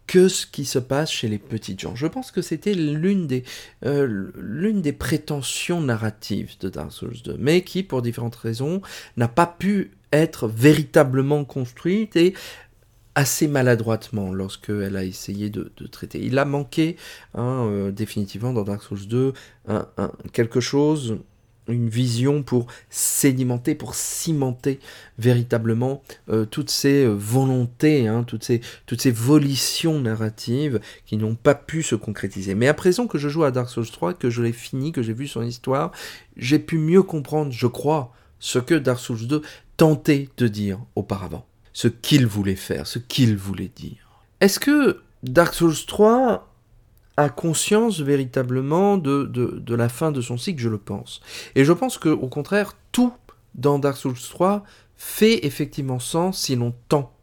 [0.06, 1.96] que ce qui se passe chez les petites gens.
[1.96, 3.44] Je pense que c'était l'une des,
[3.84, 8.84] euh, des prétentions narratives de Dark Souls 2, mais qui, pour différentes raisons,
[9.18, 12.36] n'a pas pu être véritablement construite et
[13.16, 16.24] assez maladroitement lorsqu'elle a essayé de, traiter.
[16.24, 16.96] Il a manqué
[17.34, 19.34] hein, euh, définitivement dans Dark Souls 2
[20.32, 21.18] quelque chose,
[21.68, 24.80] une vision pour sédimenter, pour cimenter
[25.18, 31.36] véritablement euh, toutes ces euh, volontés, hein, toutes, ces, toutes ces volitions narratives qui n'ont
[31.36, 32.56] pas pu se concrétiser.
[32.56, 35.02] Mais à présent que je joue à Dark Souls 3, que je l'ai fini, que
[35.02, 35.92] j'ai vu son histoire,
[36.38, 39.42] j'ai pu mieux comprendre, je crois, ce que Dark Souls 2
[39.78, 44.24] tentait de dire auparavant ce qu'il voulait faire, ce qu'il voulait dire.
[44.40, 46.48] Est-ce que Dark Souls 3
[47.18, 50.62] a conscience véritablement de, de, la fin de son cycle?
[50.62, 51.22] Je le pense.
[51.56, 53.14] Et je pense qu'au contraire, tout
[53.56, 54.64] dans Dark Souls 3
[54.96, 57.14] fait effectivement sens si l'on tend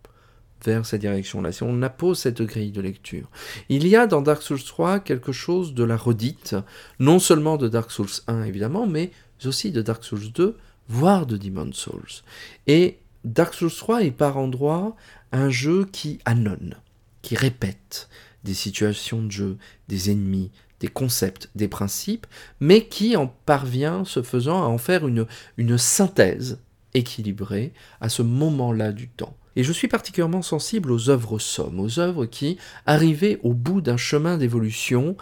[0.64, 3.30] vers cette direction-là, si on appose cette grille de lecture.
[3.68, 6.56] Il y a dans Dark Souls 3 quelque chose de la redite,
[6.98, 9.12] non seulement de Dark Souls 1 évidemment, mais
[9.44, 10.56] aussi de Dark Souls 2,
[10.88, 12.22] voire de Demon Souls.
[12.66, 14.94] Et Dark Souls 3 est par endroits
[15.32, 16.76] un jeu qui annonne,
[17.22, 18.08] qui répète
[18.44, 20.50] des situations de jeu, des ennemis,
[20.80, 22.26] des concepts, des principes,
[22.60, 25.26] mais qui en parvient, ce faisant, à en faire une,
[25.56, 26.60] une synthèse
[26.94, 29.36] équilibrée à ce moment-là du temps.
[29.56, 33.96] Et je suis particulièrement sensible aux œuvres sommes, aux œuvres qui, arrivées au bout d'un
[33.96, 35.16] chemin d'évolution,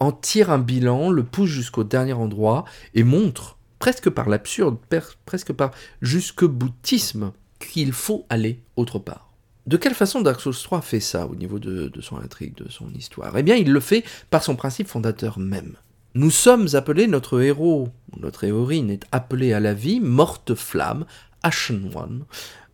[0.00, 4.76] en tirent un bilan, le poussent jusqu'au dernier endroit et montrent presque par l'absurde,
[5.24, 5.70] presque par
[6.02, 9.32] jusque-boutisme, qu'il faut aller autre part.
[9.66, 12.88] De quelle façon Dark Souls 3 fait ça au niveau de, son intrigue, de son
[12.94, 13.36] histoire?
[13.36, 15.74] Eh bien, il le fait par son principe fondateur même.
[16.14, 21.04] Nous sommes appelés, notre héros, notre héroïne est appelée à la vie, morte flamme,
[21.42, 22.24] Ashen One,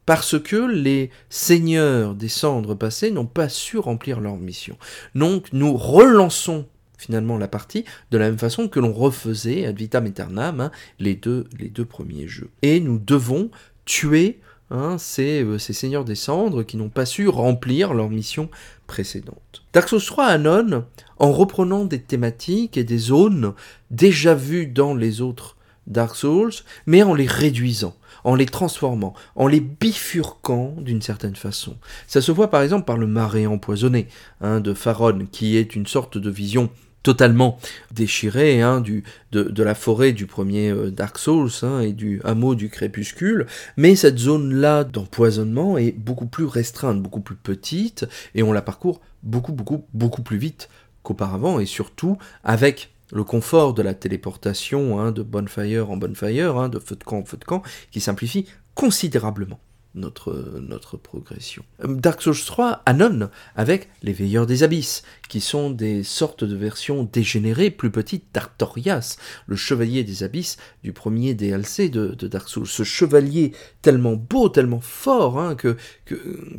[0.07, 4.77] parce que les seigneurs des cendres passées n'ont pas su remplir leur mission.
[5.15, 6.67] Donc nous relançons
[7.03, 11.15] finalement la partie, de la même façon que l'on refaisait ad vitam aeternam hein, les,
[11.15, 11.45] deux,
[11.89, 12.51] premiers jeux.
[12.63, 13.51] Et nous devons
[13.85, 18.49] tuer hein, ces, euh, ces, seigneurs des cendres qui n'ont pas su remplir leur mission
[18.87, 19.65] précédente.
[19.73, 20.85] Dark Souls 3 annonce,
[21.19, 23.55] en reprenant des thématiques et des zones
[23.91, 25.57] déjà vues dans les autres
[25.89, 26.53] Dark Souls,
[26.87, 31.77] mais en les réduisant en les transformant, en les bifurquant d'une certaine façon.
[32.07, 34.09] Ça se voit par exemple par le marais empoisonné
[34.41, 36.71] hein, de Faron, qui est une sorte de vision
[37.03, 37.59] totalement
[37.93, 42.55] déchiré hein, du, de, la forêt du premier euh, Dark Souls hein, et du hameau
[42.55, 48.53] du crépuscule, mais cette zone-là d'empoisonnement est beaucoup plus restreinte, beaucoup plus petite, et on
[48.53, 50.69] la parcourt beaucoup, beaucoup, beaucoup plus vite
[51.03, 56.79] qu'auparavant, et surtout avec le confort de la téléportation hein, de Bonfire en Bonfire, de
[56.79, 59.61] feu de camp en feu de camp, qui simplifie considérablement
[59.95, 61.63] notre, notre progression.
[61.85, 67.09] Dark Souls 3 Anon avec les Veilleurs des Abysses, qui sont des sortes de versions
[67.11, 72.67] dégénérées, plus petites d'Artorias, le chevalier des Abysses du premier DLC de, Dark Souls.
[72.67, 73.53] Ce chevalier
[73.83, 75.77] tellement beau, tellement fort, hein, que,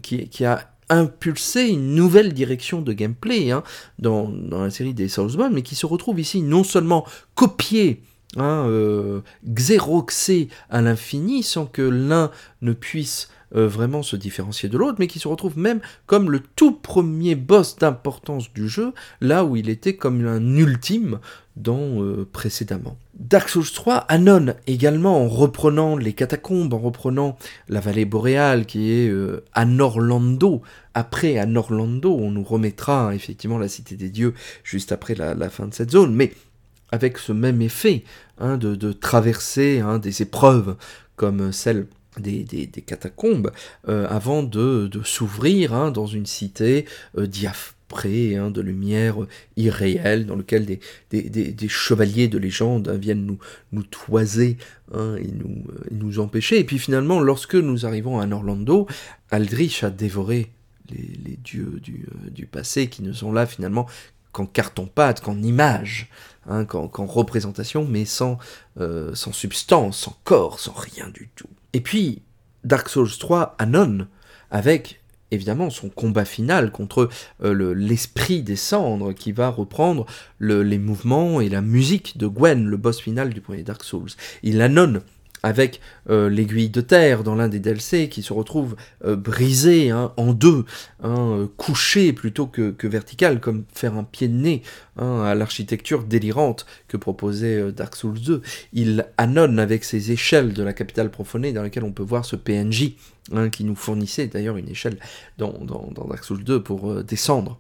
[0.02, 3.64] qui, a impulsé une nouvelle direction de gameplay hein,
[4.00, 8.04] dans, dans, la série des Soulsborne, mais qui se retrouve ici non seulement copié
[8.38, 14.78] hein, euh, xéroxé à l'infini sans que l'un ne puisse euh, vraiment se différencier de
[14.80, 19.46] l'autre, mais qui se retrouve même comme le tout premier boss d'importance du jeu, là
[19.46, 21.20] où il était comme un ultime
[21.56, 22.98] dans euh, précédemment.
[23.14, 27.38] Dark Souls 3 Anon également en reprenant les catacombes, en reprenant
[27.70, 30.64] la vallée boréale qui est euh, à Norlando.
[30.96, 35.68] Après à Norlando, on nous remettra effectivement la cité des dieux juste après la, fin
[35.68, 36.34] de cette zone, mais
[36.94, 38.04] avec ce même effet
[38.38, 40.76] hein, de, traverser hein, des épreuves
[41.16, 41.88] comme celle
[42.20, 43.52] des, catacombes
[43.90, 46.86] euh, avant de, s'ouvrir hein, dans une cité
[47.18, 49.18] euh, diaphrée hein, de lumière
[49.58, 50.68] irréelle dans lequel
[51.10, 53.38] des, chevaliers de légende viennent
[53.72, 54.58] nous, toiser
[54.94, 55.32] et,
[55.90, 56.60] nous, euh, empêcher.
[56.60, 58.86] Et puis finalement, lorsque nous arrivons à Orlando,
[59.32, 60.52] Aldrich a dévoré
[60.92, 63.88] les, dieux du, du, passé qui ne sont là finalement
[64.34, 66.10] qu'en carton-pâte, qu'en image,
[66.68, 68.38] qu'en représentation, mais sans,
[68.78, 71.50] sans substance, sans corps, sans rien du tout.
[71.74, 72.22] Et puis,
[72.64, 74.08] Dark Souls 3, Anon,
[74.52, 75.02] avec
[75.34, 77.10] évidemment son combat final contre
[77.44, 80.06] euh, l'esprit des cendres qui va reprendre
[80.40, 84.12] les mouvements et la musique de Gwen, le boss final du premier Dark Souls.
[84.44, 85.02] Il Anon
[85.44, 88.76] avec euh, l'aiguille de terre dans l'un des DLC qui se retrouve
[89.06, 90.66] euh, brisé hein, en deux,
[91.04, 94.62] hein, euh, plutôt que, que, vertical, comme faire un pied de nez
[94.98, 98.42] hein, à l'architecture délirante que proposait Dark Souls 2.
[98.72, 102.38] Il annonce avec ses échelles de la capitale profanée dans laquelle on peut voir ce
[102.38, 102.94] PNJ
[103.52, 104.98] qui nous fournissait d'ailleurs une échelle
[105.38, 107.60] dans, dans, Dark Souls 2 pour descendre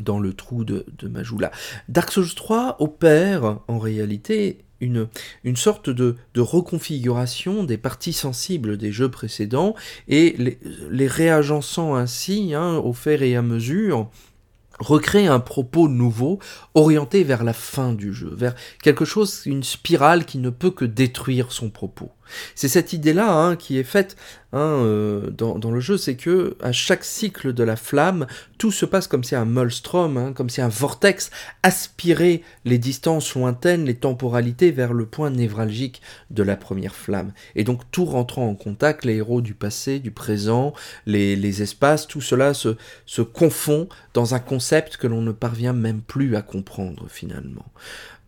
[0.00, 1.52] dans le trou de, de Majula.
[1.88, 9.10] Dark Souls 3 opère en réalité une, sorte de, reconfiguration des parties sensibles des jeux
[9.10, 9.74] précédents
[10.08, 10.36] et
[10.90, 14.10] les, réagençant ainsi hein, au fer et à mesure
[14.80, 16.38] recréer un propos nouveau
[16.74, 20.84] orienté vers la fin du jeu, vers quelque chose, une spirale qui ne peut que
[20.84, 22.10] détruire son propos.
[22.54, 24.16] C'est cette idée-là hein, qui est faite
[24.52, 28.26] hein, euh, dans, le jeu, c'est que à chaque cycle de la flamme,
[28.58, 31.30] tout se passe comme si un molstrom, hein, comme si un vortex
[31.62, 37.32] aspirait les distances lointaines, les temporalités vers le point névralgique de la première flamme.
[37.56, 40.72] Et donc tout rentrant en contact, les héros du passé, du présent,
[41.06, 46.00] les, espaces, tout cela se, se confond dans un concept que l'on ne parvient même
[46.00, 47.66] plus à comprendre finalement.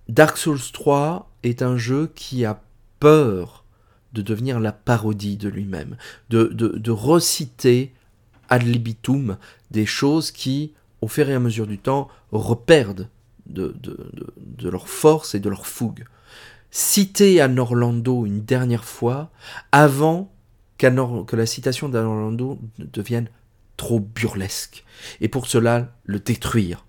[0.08, 2.60] Dark Souls 3 est un jeu qui a
[3.00, 3.65] peur
[4.12, 5.96] de devenir la parodie de lui-même,
[6.30, 7.92] de, de, reciter
[8.48, 9.36] ad libitum
[9.70, 13.08] des choses qui, au fur et à mesure du temps, reperdent
[13.46, 13.74] de,
[14.62, 16.04] leur force et de leur fougue.
[16.70, 19.30] Citer à Orlando une dernière fois
[19.72, 20.32] avant
[20.78, 23.28] que la citation d'Orlando devienne
[23.76, 24.84] trop burlesque.
[25.20, 26.84] Et pour cela, le détruire,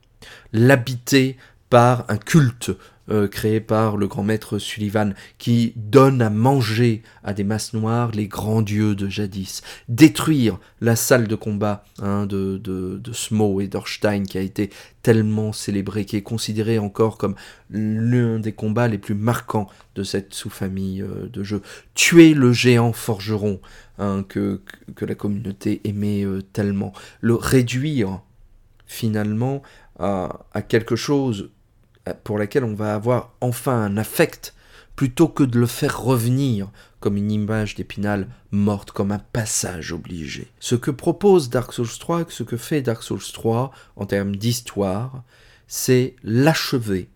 [0.51, 1.37] l'habiter
[1.69, 2.71] par un culte
[3.09, 8.11] euh, créé par le grand maître Sullivan, qui donne à manger à des masses noires
[8.11, 13.61] les grands dieux de jadis, détruire la salle de combat hein, de, de, de Smo
[13.61, 14.69] et d'Orstein, qui a été
[15.01, 17.35] tellement célébré, qui est considéré encore comme
[17.69, 21.61] l'un des combats les plus marquants de cette sous-famille euh, de jeux.
[21.93, 23.61] Tuer le géant forgeron
[23.99, 24.61] hein, que,
[24.95, 26.91] que, la communauté aimait euh, tellement,
[27.21, 28.21] le réduire
[28.85, 29.61] finalement
[29.97, 31.51] à, à quelque chose
[32.13, 34.53] pour laquelle on va avoir enfin un affect,
[34.95, 40.47] plutôt que de le faire revenir comme une image d'épinal morte, comme un passage obligé.
[40.59, 45.23] Ce que propose Dark Souls 3, ce que fait Dark Souls 3 en termes d'histoire,
[45.67, 47.09] c'est l'achever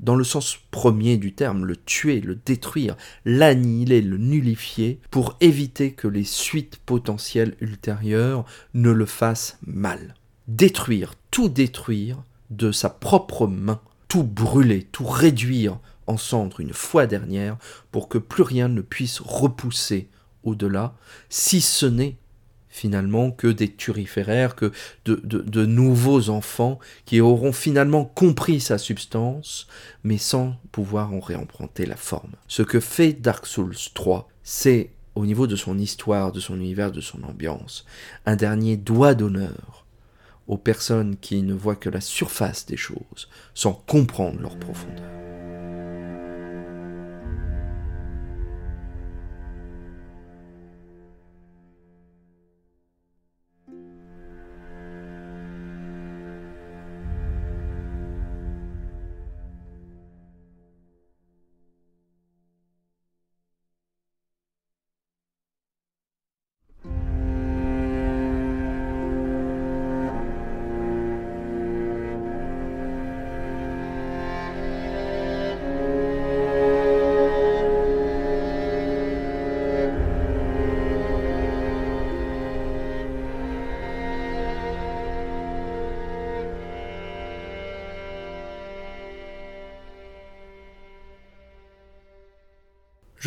[0.00, 5.92] dans le sens premier du terme, le tuer, le détruire, l'annihiler, le nullifier, pour éviter
[5.92, 10.14] que les suites potentielles ultérieures ne le fassent mal.
[10.46, 17.06] Détruire, tout détruire de sa propre main tout brûler, tout réduire en cendres une fois
[17.06, 17.56] dernière
[17.92, 20.08] pour que plus rien ne puisse repousser
[20.42, 20.94] au-delà,
[21.28, 22.16] si ce n'est
[22.68, 24.72] finalement que des turiféraires, que
[25.04, 29.66] de, de, nouveaux enfants qui auront finalement compris sa substance,
[30.04, 32.32] mais sans pouvoir en réemprunter la forme.
[32.46, 36.92] Ce que fait Dark Souls 3, c'est, au niveau de son histoire, de son univers,
[36.92, 37.84] de son ambiance,
[38.26, 39.77] un dernier doigt d'honneur
[40.48, 45.27] aux personnes qui ne voient que la surface des choses, sans comprendre leur profondeur.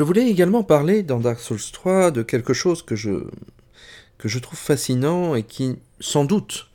[0.01, 5.35] Je voulais également parler dans Dark Souls 3 de quelque chose que je, trouve fascinant
[5.35, 6.71] et qui, sans doute,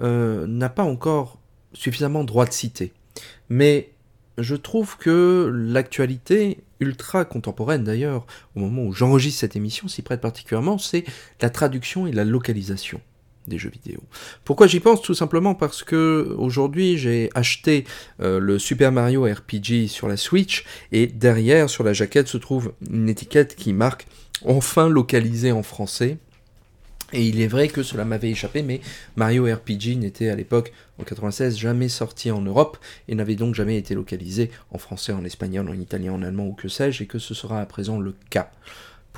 [0.00, 1.40] euh, n'a pas encore
[1.72, 2.92] suffisamment droit de citer.
[3.48, 3.90] Mais
[4.38, 10.20] je trouve que l'actualité ultra contemporaine d'ailleurs, au moment où j'enregistre cette émission, s'y prête
[10.20, 11.04] particulièrement, c'est
[11.42, 13.00] la traduction et la localisation
[13.48, 14.00] des jeux vidéo.
[14.44, 17.84] Pourquoi j'y pense Tout simplement parce que aujourd'hui j'ai acheté
[18.20, 22.72] euh, le Super Mario RPG sur la Switch et derrière sur la jaquette se trouve
[22.90, 24.06] une étiquette qui marque
[24.44, 26.18] enfin localisé en français
[27.12, 28.82] et il est vrai que cela m'avait échappé, mais
[29.16, 32.76] Mario RPG n'était à l'époque, en 96, jamais sorti en Europe,
[33.08, 36.52] et n'avait donc jamais été localisé en français, en espagnol, en italien, en allemand ou
[36.52, 38.50] que sais-je, et que ce sera à présent le cas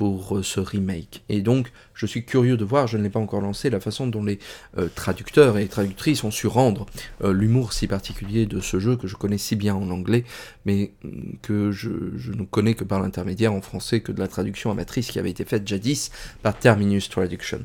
[0.01, 1.21] pour euh, ce remake.
[1.29, 4.07] Et donc, je suis curieux de voir, je ne l'ai pas encore lancé, la façon
[4.07, 4.39] dont les
[4.79, 6.87] euh, traducteurs et traductrices ont su rendre
[7.23, 10.23] euh, l'humour si particulier de ce jeu que je connais si bien en anglais,
[10.65, 10.93] mais
[11.43, 11.89] que je,
[12.31, 15.45] ne connais que par l'intermédiaire en français que de la traduction amatrice qui avait été
[15.45, 16.09] faite jadis
[16.41, 17.61] par Terminus Traduction.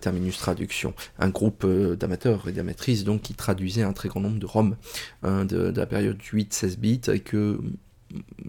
[0.00, 4.46] Terminus Traduction, un groupe d'amateurs et d'amatrices donc qui traduisait un très grand nombre de
[4.46, 4.76] roms
[5.24, 7.58] hein, de, de, la période 8-16 bits et que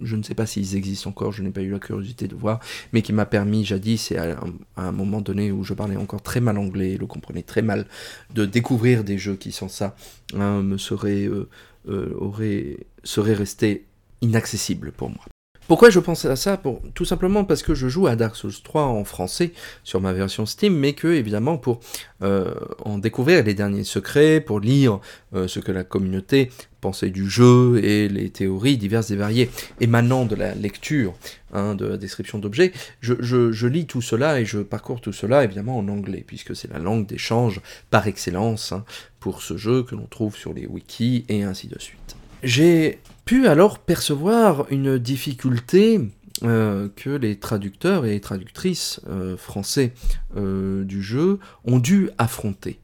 [0.02, 2.60] je ne sais pas s'ils existent encore, je n'ai pas eu la curiosité de voir,
[2.94, 4.38] mais qui m'a permis jadis, et à
[4.78, 7.86] un, moment donné où je parlais encore très mal anglais, le comprenais très mal,
[8.34, 9.96] de découvrir des jeux qui, sans ça,
[10.34, 11.50] hein, me seraient, euh,
[11.88, 13.86] euh, seraient restés
[14.22, 15.26] inaccessibles pour moi.
[15.68, 16.62] Pourquoi je pensais à ça
[16.94, 19.52] Tout simplement parce que je joue à Dark Souls 3 en français
[19.84, 21.80] sur ma version Steam, mais que évidemment pour
[22.22, 22.54] euh,
[22.84, 25.00] en découvrir les derniers secrets, pour lire
[25.34, 26.52] euh, ce que la communauté
[26.82, 29.50] pensait du jeu et les théories diverses et variées
[29.82, 31.16] émanant de la lecture
[31.52, 35.80] hein, de la description d'objets, je, lis tout cela et je parcours tout cela évidemment
[35.80, 37.60] en anglais, puisque c'est la langue d'échange
[37.90, 38.86] par excellence hein,
[39.20, 42.16] pour ce jeu que l'on trouve sur les wikis et ainsi de suite.
[42.46, 46.00] J'ai pu alors percevoir une difficulté
[46.44, 49.94] euh, que les traducteurs et les traductrices euh, français
[50.38, 52.80] euh, du jeu ont dû affronter.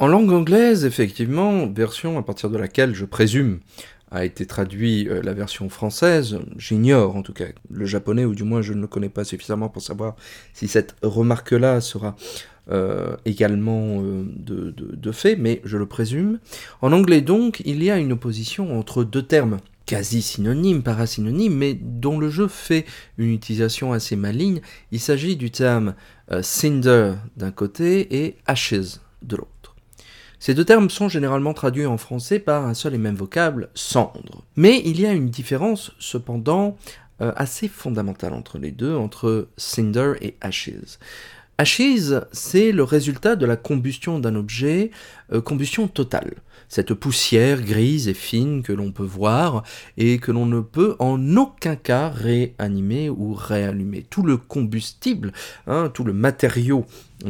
[0.00, 3.60] En langue anglaise, effectivement, version à partir de laquelle je présume
[4.10, 8.60] a été traduit la version française, j'ignore en tout cas le japonais, ou du moins
[8.60, 10.16] je ne le connais pas suffisamment pour savoir
[10.52, 12.16] si cette remarque-là sera
[13.24, 16.40] également de, de, fait, mais je le présume.
[16.82, 21.74] En anglais donc, il y a une opposition entre deux termes quasi synonyme, parasynonyme, mais
[21.74, 22.84] dont le jeu fait
[23.18, 24.60] une utilisation assez maligne.
[24.90, 25.94] Il s'agit du terme
[26.32, 29.76] euh, cinder d'un côté et ashes de l'autre.
[30.38, 34.44] Ces deux termes sont généralement traduits en français par un seul et même vocable, cendre.
[34.56, 36.76] Mais il y a une différence cependant
[37.22, 40.98] euh, assez fondamentale entre les deux, entre cinder et ashes.
[41.58, 44.90] Ashes, c'est le résultat de la combustion d'un objet,
[45.32, 46.34] euh, combustion totale
[46.68, 49.62] cette poussière grise et fine que l'on peut voir
[49.96, 54.04] et que l'on ne peut en aucun cas réanimer ou réallumer.
[54.08, 55.32] Tout le combustible,
[55.66, 56.86] hein, tout le matériau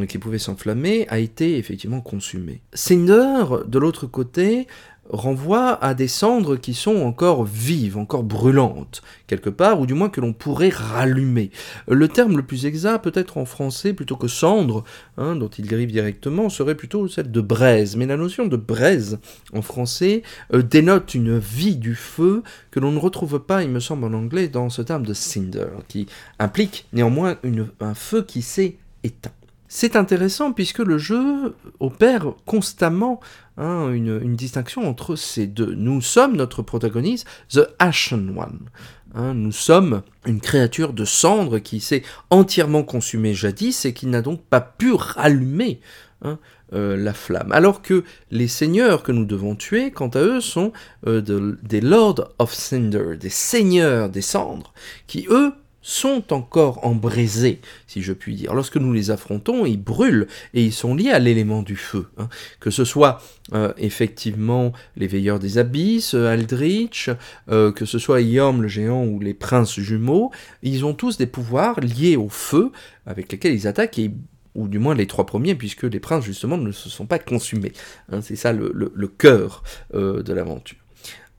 [0.08, 2.60] qui pouvait s'enflammer a été effectivement consumé.
[2.72, 4.66] Cinder, de l'autre côté,
[5.10, 10.08] renvoie à des cendres qui sont encore vives, encore brûlantes, quelque part, ou du moins
[10.08, 11.50] que l'on pourrait rallumer.
[11.88, 14.84] Le terme le plus exact, peut-être en français, plutôt que cendre,
[15.16, 17.96] hein, dont il dérive directement, serait plutôt celle de braise.
[17.96, 19.18] Mais la notion de braise,
[19.52, 23.80] en français, euh, dénote une vie du feu que l'on ne retrouve pas, il me
[23.80, 26.06] semble, en anglais, dans ce terme de cinder, qui
[26.38, 27.36] implique néanmoins
[27.80, 29.32] un feu qui s'est éteint.
[29.68, 33.20] C'est intéressant puisque le jeu opère constamment
[33.56, 35.74] hein, une, distinction entre ces deux.
[35.74, 38.70] Nous sommes notre protagoniste, The Ashen One.
[39.14, 39.32] Hein.
[39.34, 44.42] nous sommes une créature de cendre qui s'est entièrement consumée jadis et qui n'a donc
[44.42, 45.80] pas pu rallumer
[46.22, 46.38] hein,
[46.74, 47.50] euh, la flamme.
[47.52, 50.72] Alors que les seigneurs que nous devons tuer, quant à eux, sont
[51.06, 54.74] euh, des Lords of Cinder, des seigneurs des cendres,
[55.06, 55.52] qui eux
[55.86, 58.54] sont encore embrasés, si je puis dire.
[58.54, 62.08] Lorsque nous les affrontons, ils brûlent et ils sont liés à l'élément du feu.
[62.18, 62.28] Hein.
[62.58, 63.22] Que ce soit
[63.52, 67.08] euh, effectivement les veilleurs des abysses, euh, Aldrich,
[67.48, 70.32] euh, que ce soit Yom le géant ou les princes jumeaux,
[70.64, 72.72] ils ont tous des pouvoirs liés au feu
[73.06, 74.00] avec lesquels ils attaquent
[74.56, 77.72] ou du moins les trois premiers, puisque les princes justement ne se sont pas consumés.
[78.10, 78.22] Hein.
[78.22, 79.62] C'est ça le, le cœur
[79.94, 80.85] de l'aventure.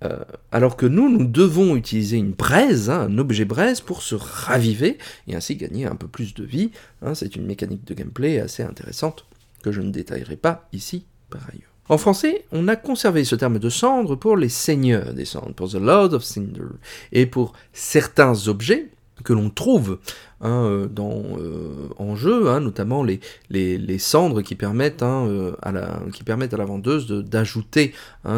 [0.03, 0.19] Euh,
[0.51, 4.97] alors que nous, nous devons utiliser une braise, hein, un objet braise, pour se raviver
[5.27, 6.71] et ainsi gagner un peu plus de vie.
[7.01, 7.15] Hein.
[7.15, 9.25] c'est une mécanique de gameplay assez intéressante
[9.63, 11.71] que je ne détaillerai pas ici par ailleurs.
[11.89, 15.69] En français, on a conservé ce terme de cendre pour les seigneurs des cendres, pour
[15.69, 16.67] the Lord of Cinder,
[17.11, 18.89] et pour certains objets
[19.23, 19.97] que l'on trouve
[20.41, 27.93] hein, euh, dans, euh, en jeu, notamment les, cendres qui permettent, à la, vendeuse d'ajouter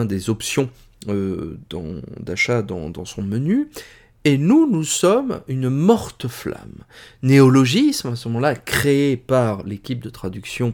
[0.05, 0.69] des options
[1.07, 3.69] d'achat dans, son menu,
[4.25, 6.83] et nous, nous sommes une morte flamme.
[7.23, 10.73] Néologisme, à ce moment-là, créé par l'équipe de traduction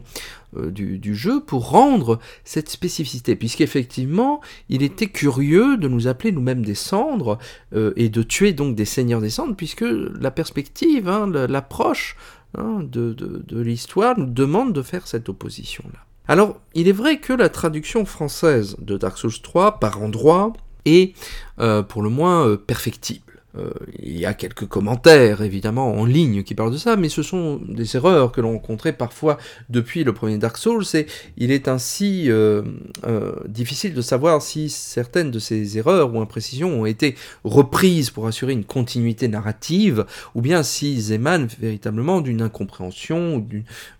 [0.56, 6.64] euh, du, jeu pour rendre cette spécificité, puisqu'effectivement, il était curieux de nous appeler nous-mêmes
[6.64, 7.38] des cendres
[7.72, 12.16] euh, et de tuer donc des seigneurs des cendres, puisque la perspective, hein, l'approche
[12.58, 16.05] hein, de, de l'histoire nous demande de faire cette opposition-là.
[16.28, 20.52] Alors, il est vrai que la traduction française de Dark Souls 3, par endroit,
[20.84, 21.14] est
[21.58, 23.35] euh, pour le moins perfectible.
[23.58, 23.70] Euh,
[24.02, 27.60] il y a quelques commentaires évidemment en ligne qui parlent de ça, mais ce sont
[27.68, 29.38] des erreurs que l'on rencontrait parfois
[29.68, 32.62] depuis le premier Dark Souls, et il est ainsi euh,
[33.06, 38.26] euh, difficile de savoir si certaines de ces erreurs ou imprécisions ont été reprises pour
[38.26, 40.04] assurer une continuité narrative,
[40.34, 43.46] ou bien s'ils émanent véritablement d'une incompréhension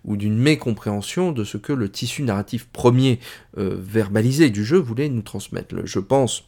[0.05, 3.19] ou d'une mécompréhension de ce que le tissu narratif premier
[3.55, 5.75] verbalisé du jeu voulait nous transmettre.
[5.83, 6.43] Je pense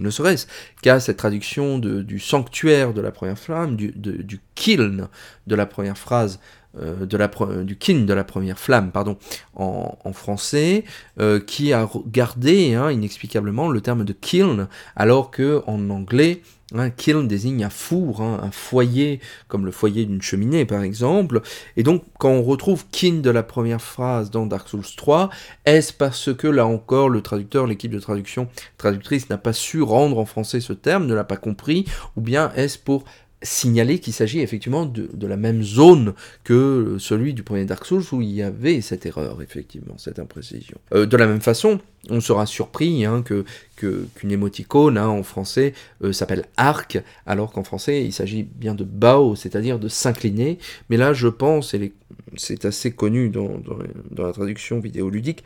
[0.00, 0.46] ne serait-ce
[0.82, 5.08] qu'à cette traduction du sanctuaire de la première flamme, du, kiln
[5.46, 6.40] de la première phrase,
[6.78, 7.28] euh, la,
[7.64, 9.18] du kiln de la première flamme, pardon,
[9.54, 10.84] en, français,
[11.20, 16.42] euh, qui a gardé hein, inexplicablement le terme de kiln, alors que en anglais,
[16.74, 21.40] un kiln désigne un four, hein, un foyer, comme le foyer d'une cheminée par exemple.
[21.76, 25.30] Et donc, quand on retrouve kin de la première phrase dans Dark Souls 3,
[25.64, 28.48] est-ce parce que là encore, le traducteur, l'équipe de traduction,
[28.78, 31.84] traductrice n'a pas su rendre en français ce terme, ne l'a pas compris,
[32.16, 33.04] ou bien est-ce pour
[33.42, 36.14] signaler qu'il s'agit effectivement de, la même zone
[36.44, 40.76] que celui du premier Dark Souls où il y avait cette erreur, effectivement, cette imprécision.
[40.94, 43.44] Euh, de la même façon, on sera surpris hein, que
[43.76, 45.72] qu'une émoticône hein, en français
[46.04, 50.58] euh, s'appelle arc, alors qu'en français il s'agit bien de bao, c'est-à-dire de s'incliner.
[50.90, 51.92] Mais là, je pense, et
[52.36, 53.62] c'est assez connu dans,
[54.10, 55.44] dans la traduction vidéoludique,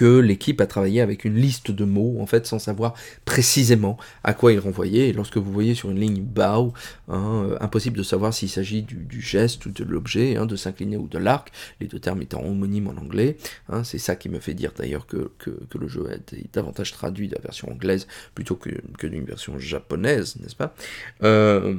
[0.00, 2.94] que l'équipe a travaillé avec une liste de mots, en fait, sans savoir
[3.26, 5.10] précisément à quoi il renvoyait.
[5.10, 6.72] Et lorsque vous voyez sur une ligne bow,
[7.08, 10.96] hein, euh, impossible de savoir s'il s'agit du, geste ou de l'objet, hein, de s'incliner
[10.96, 13.36] ou de l'arc, les deux termes étant homonymes en anglais.
[13.68, 16.92] Hein, c'est ça qui me fait dire d'ailleurs que, que, le jeu a été davantage
[16.92, 20.74] traduit de la version anglaise plutôt que, que d'une version japonaise, n'est-ce pas?
[21.22, 21.74] Euh,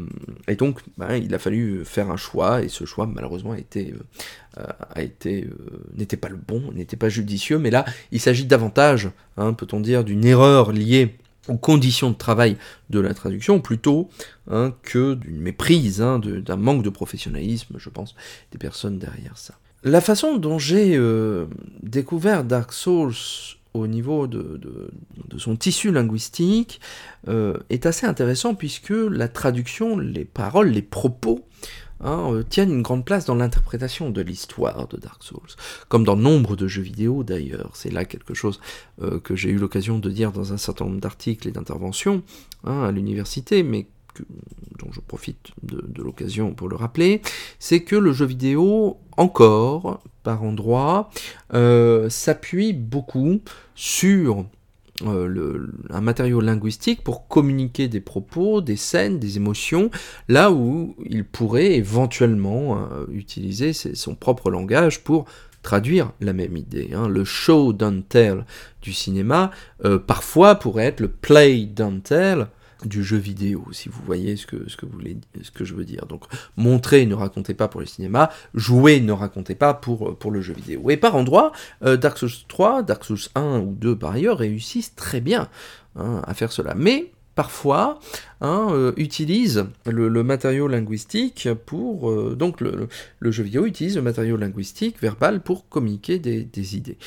[0.48, 3.96] Et donc, ben, il a fallu faire un choix, et ce choix, malheureusement, a été,
[4.60, 4.64] euh,
[4.94, 5.50] a été,
[5.96, 10.04] n'était pas le bon, n'était pas judicieux, mais là, il s'agit davantage, hein, peut-on dire,
[10.04, 11.16] d'une erreur liée
[11.48, 12.58] aux conditions de travail
[12.90, 14.10] de la traduction plutôt
[14.50, 18.16] hein, que d'une méprise, hein, d'un manque de professionnalisme, je pense,
[18.52, 19.56] des personnes derrière ça.
[19.84, 21.48] La façon dont j'ai euh,
[21.82, 23.16] découvert Dark Souls
[23.74, 24.60] au niveau de,
[25.38, 26.82] son tissu linguistique
[27.28, 31.46] euh, est assez intéressant puisque la traduction, les paroles, les propos
[32.04, 35.56] Hein, euh, tiennent une grande place dans l'interprétation de l'histoire de Dark Souls,
[35.88, 37.70] comme dans nombre de jeux vidéo d'ailleurs.
[37.76, 38.60] C'est là quelque chose
[39.04, 42.24] euh, que j'ai eu l'occasion de dire dans un certain nombre d'articles et d'interventions
[42.64, 43.86] hein, à l'université, mais
[44.80, 47.22] dont je profite de, l'occasion pour le rappeler,
[47.60, 51.12] c'est que le jeu vidéo, encore, par endroits,
[51.54, 53.42] euh, s'appuie beaucoup
[53.76, 54.46] sur
[55.08, 59.90] euh, un matériau linguistique pour communiquer des propos, des scènes, des émotions,
[60.28, 65.26] là où il pourrait éventuellement euh, utiliser son propre langage pour
[65.62, 66.92] traduire la même idée.
[66.94, 67.08] Hein.
[67.08, 68.46] Le show don't tell
[68.82, 69.52] du cinéma,
[69.86, 72.48] euh, parfois pourrait être le play don't tell
[72.86, 76.06] du jeu vidéo, si vous voyez ce que, ce que, je veux dire.
[76.06, 76.24] Donc,
[76.58, 80.90] montrer, ne racontez pas pour le cinéma, jouer, ne racontez pas pour, le jeu vidéo.
[80.90, 81.52] Et par endroit,
[81.84, 85.50] euh, Dark Souls 3, Dark Souls 1 ou 2 par ailleurs réussissent très bien
[85.96, 86.74] hein, à faire cela.
[86.76, 88.00] Mais parfois
[88.42, 92.88] hein, euh, utilise le, matériau linguistique pour euh, donc le,
[93.32, 96.98] jeu vidéo utilise le matériau linguistique verbal pour communiquer des idées.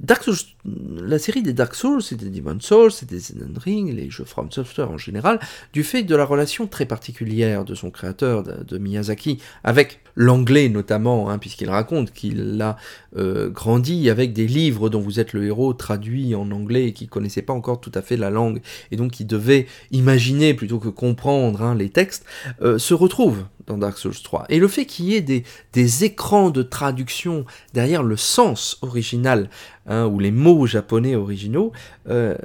[0.00, 3.94] Dark Souls, la série des Dark Souls, c'est des Demon Souls, c'est des Elden Ring,
[3.94, 5.38] les jeux From Software en général,
[5.74, 11.30] du fait de la relation très particulière de son créateur, de, Miyazaki, avec l'anglais notamment,
[11.30, 12.76] hein, puisqu'il raconte qu'il a
[13.16, 17.08] euh, grandi avec des livres dont vous êtes le héros traduits en anglais et qu'il
[17.08, 18.60] connaissait pas encore tout à fait la langue,
[18.90, 22.26] et donc il devait imaginer plutôt que comprendre hein, les textes,
[22.60, 24.44] euh, se retrouve dans Dark Souls 3.
[24.50, 25.42] Et le fait qu'il y ait des,
[25.72, 29.48] des, écrans de traduction derrière le sens original,
[29.86, 31.72] hein, ou les mots japonais originaux,
[32.10, 32.36] euh,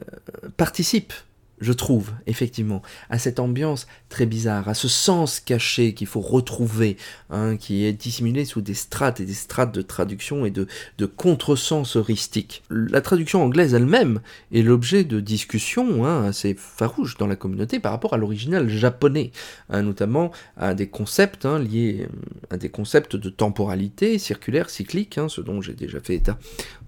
[0.56, 1.12] participe
[1.60, 6.98] je trouve, effectivement, à cette ambiance très bizarre, à ce sens caché qu'il faut retrouver,
[7.30, 11.06] hein, qui est dissimulé sous des strates et des strates de traduction et de, de
[11.06, 12.64] contresens heuristique.
[12.70, 14.20] La traduction anglaise elle-même
[14.54, 19.32] est l'objet de discussions hein, assez farouches dans la communauté par rapport à l'original japonais,
[19.70, 22.08] hein, notamment à des concepts liés
[22.50, 26.38] à des concepts de temporalité circulaire, cyclique, ce dont j'ai déjà fait état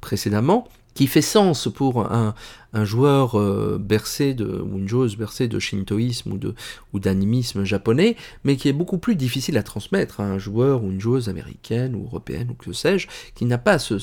[0.01, 2.33] précédemment, qui fait sens pour un,
[2.73, 6.55] joueur euh, bercé de, ou une joueuse bercée de shintoïsme ou, de,
[6.91, 10.89] ou d'animisme japonais, mais qui est beaucoup plus difficile à transmettre à un joueur ou
[10.89, 13.99] une joueuse américaine ou européenne ou que sais-je, qui n'a pas ce,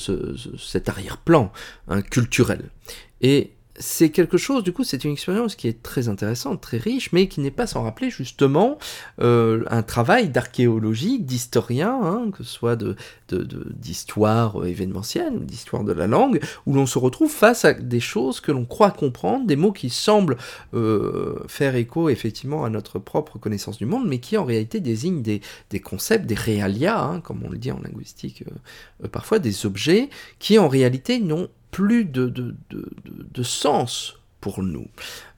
[0.57, 1.51] cet arrière-plan
[1.89, 2.69] hein, culturel.
[3.21, 7.11] Et c'est quelque chose, du coup, c'est une expérience qui est très intéressante, très riche,
[7.11, 8.77] mais qui n'est pas sans rappeler justement
[9.19, 12.95] euh, un travail d'archéologie, d'historien, hein, que ce soit de,
[13.29, 18.39] d'histoire euh, événementielle d'histoire de la langue, où l'on se retrouve face à des choses
[18.39, 20.37] que l'on croit comprendre, des mots qui semblent
[20.73, 25.21] euh, faire écho effectivement à notre propre connaissance du monde, mais qui en réalité désignent
[25.21, 25.41] des,
[25.81, 28.43] concepts, des réalia, hein, comme on le dit en linguistique
[29.11, 30.09] parfois, des objets
[30.39, 34.87] qui en réalité n'ont plus de, de, sens pour nous,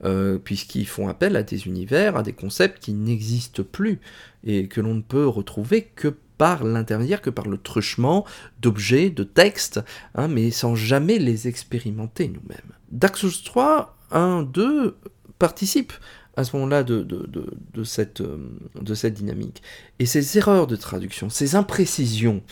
[0.04, 4.00] euh, puisqu'ils font appel à des univers, à des concepts qui n'existent plus,
[4.44, 8.24] et que l'on ne peut retrouver que par l'intermédiaire, que par le truchement
[8.62, 9.80] d'objets, de textes,
[10.14, 12.74] hein, mais sans jamais les expérimenter nous-mêmes.
[12.92, 14.96] Dark Souls 3, 1, 2
[15.40, 15.92] participe
[16.38, 18.38] à ce moment-là de, de, cette, euh,
[18.80, 19.64] de cette dynamique.
[19.98, 22.44] Et ces erreurs de traduction, ces imprécisions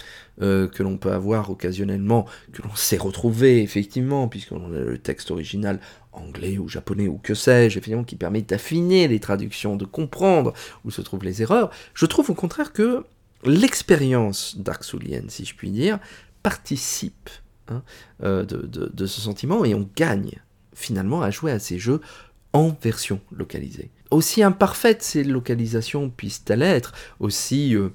[0.41, 5.29] euh, que l'on peut avoir occasionnellement, que l'on sait retrouver effectivement, puisqu'on a le texte
[5.29, 5.79] original
[6.13, 10.89] anglais ou japonais ou que sais-je, effectivement, qui permet d'affiner les traductions, de comprendre où
[10.89, 13.05] se trouvent les erreurs, je trouve au contraire que
[13.43, 15.99] l'expérience Dark Soulienne, si je puis dire,
[16.41, 17.29] participe
[17.67, 17.83] hein,
[18.23, 20.41] euh, de, de ce sentiment et on gagne
[20.73, 22.01] finalement à jouer à ces jeux
[22.55, 23.89] en version localisée.
[24.11, 27.89] Aussi imparfaite ces localisations puissent-elles être, aussi, euh,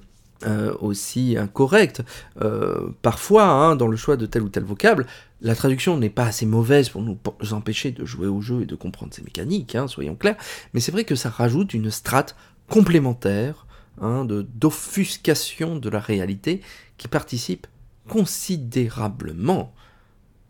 [0.44, 2.02] euh, aussi incorrectes,
[2.42, 5.06] euh, parfois, hein, dans le choix de tel ou tel vocable,
[5.40, 7.18] la traduction n'est pas assez mauvaise pour nous
[7.52, 10.36] empêcher de jouer au jeu et de comprendre ses mécaniques, hein, soyons clairs,
[10.74, 12.36] mais c'est vrai que ça rajoute une strate
[12.68, 13.66] complémentaire
[14.02, 16.60] hein, d'offuscation de la réalité
[16.98, 17.66] qui participe
[18.08, 19.72] considérablement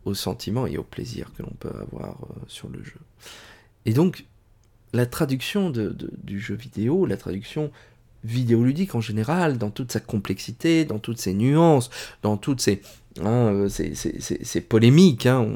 [0.04, 2.16] au sentiment et au plaisir que l'on peut avoir
[2.48, 2.98] sur le jeu.
[3.86, 4.24] Et donc,
[4.92, 7.70] la traduction du jeu vidéo, la traduction
[8.24, 11.90] vidéoludique en général, dans toute sa complexité, dans toutes ses nuances,
[12.22, 12.82] dans toutes ses,
[13.20, 15.26] hein, euh, polémiques.
[15.26, 15.46] Hein,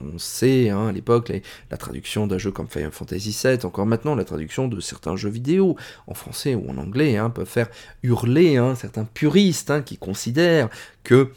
[0.00, 1.32] on, sait hein, à l'époque
[1.70, 5.30] la traduction d'un jeu comme Final Fantasy VII, encore maintenant la traduction de certains jeux
[5.30, 5.76] vidéo,
[6.06, 7.68] en français ou en anglais, peuvent faire
[8.02, 10.68] hurler certains puristes qui considèrent
[11.02, 11.32] que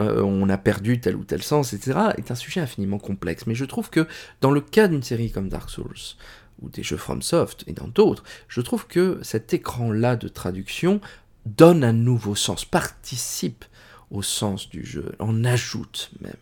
[0.00, 3.46] euh, on a perdu tel ou tel sens, etc., est un sujet infiniment complexe.
[3.46, 4.06] Mais je trouve que
[4.40, 6.16] dans le cas d'une série comme Dark Souls,
[6.60, 11.00] ou des jeux FromSoft, et dans d'autres, je trouve que cet écran-là de traduction
[11.46, 13.64] donne un nouveau sens, participe
[14.10, 16.32] au sens du jeu, en ajoute même.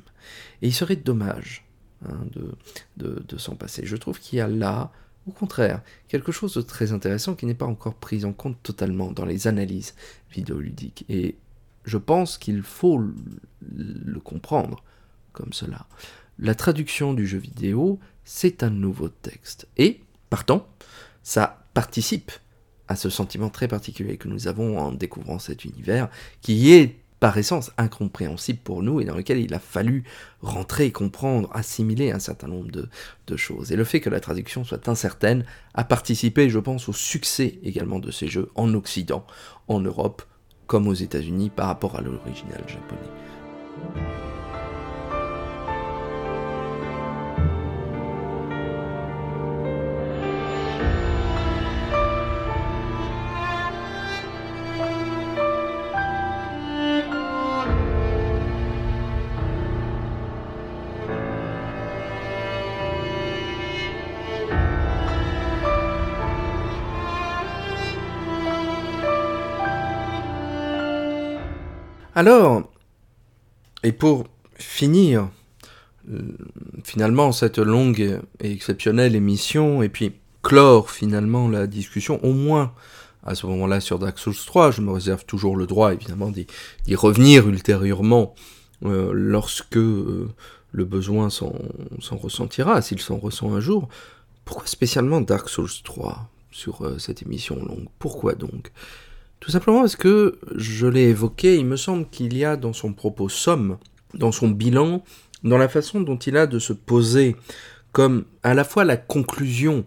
[0.63, 1.65] Et il serait dommage
[2.09, 2.19] hein,
[2.97, 3.83] de, de s'en passer.
[3.85, 4.91] Je trouve qu'il y a là,
[5.27, 9.13] au contraire, quelque chose de très intéressant qui n'est pas encore pris en compte totalement
[9.13, 9.95] dans les analyses
[10.31, 11.05] vidéoludiques.
[11.09, 11.37] Et
[11.85, 13.03] je pense qu'il faut
[13.61, 14.83] le comprendre
[15.33, 15.87] comme cela.
[16.39, 19.69] La traduction du jeu vidéo, c'est un nouveau texte.
[19.77, 20.01] Et,
[20.31, 20.69] partant,
[21.23, 22.33] ça participe
[22.89, 26.09] à ce sentiment très particulier que nous avons en découvrant cet univers,
[26.41, 30.05] qui est par essence incompréhensible pour nous et dans lequel il a fallu
[30.41, 32.89] rentrer, comprendre, assimiler un certain nombre de,
[33.27, 33.73] de, choses.
[33.73, 37.99] Et le fait que la traduction soit incertaine a participé, je pense, au succès également
[37.99, 39.27] de ces jeux en Occident,
[39.67, 40.23] en Europe,
[40.69, 44.38] comme aux États-Unis par rapport à l'original japonais.
[72.19, 72.69] Alors,
[73.85, 74.25] et pour
[74.57, 75.29] finir
[76.11, 76.19] euh,
[76.83, 82.73] finalement cette longue et exceptionnelle émission, et puis clore finalement la discussion, au moins
[83.25, 86.49] à ce moment-là sur Dark Souls 3, je me réserve toujours le droit évidemment d'y
[86.97, 88.35] revenir ultérieurement
[88.85, 90.29] euh, lorsque euh,
[90.73, 91.53] le besoin s'en
[92.11, 93.89] ressentira, s'il s'en ressent un jour.
[94.45, 97.87] Pourquoi spécialement Dark Souls 3 sur cette émission longue?
[98.01, 98.73] Pourquoi donc?
[99.41, 102.93] Tout simplement parce que, je l'ai évoqué, il me semble qu'il y a dans son
[102.93, 103.79] propos somme,
[104.15, 105.03] dans son bilan,
[105.45, 107.37] dans la façon dont il a de se poser
[107.93, 109.85] comme à la fois la conclusion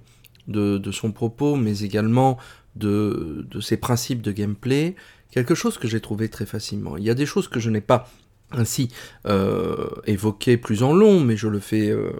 [0.47, 2.38] de, son propos, mais également
[2.76, 4.95] de, ses principes de gameplay,
[5.32, 6.97] quelque chose que j'ai trouvé très facilement.
[6.97, 8.10] Il y a des choses que je n'ai pas
[8.52, 8.89] ainsi
[9.28, 12.12] euh, évoquées plus en long, mais je le fais euh,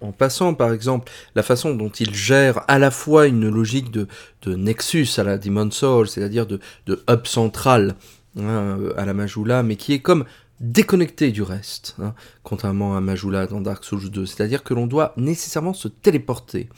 [0.00, 4.06] en passant par exemple la façon dont il gère à la fois une logique de,
[4.46, 6.60] nexus à la Demon Soul, c'est-à-dire de,
[7.08, 7.94] hub central
[8.38, 10.24] hein, à la Majula, mais qui est comme
[10.60, 14.26] déconnecté du reste, hein, contrairement à Majula dans Dark Souls 2.
[14.26, 16.68] C'est-à-dire que l'on doit nécessairement se téléporter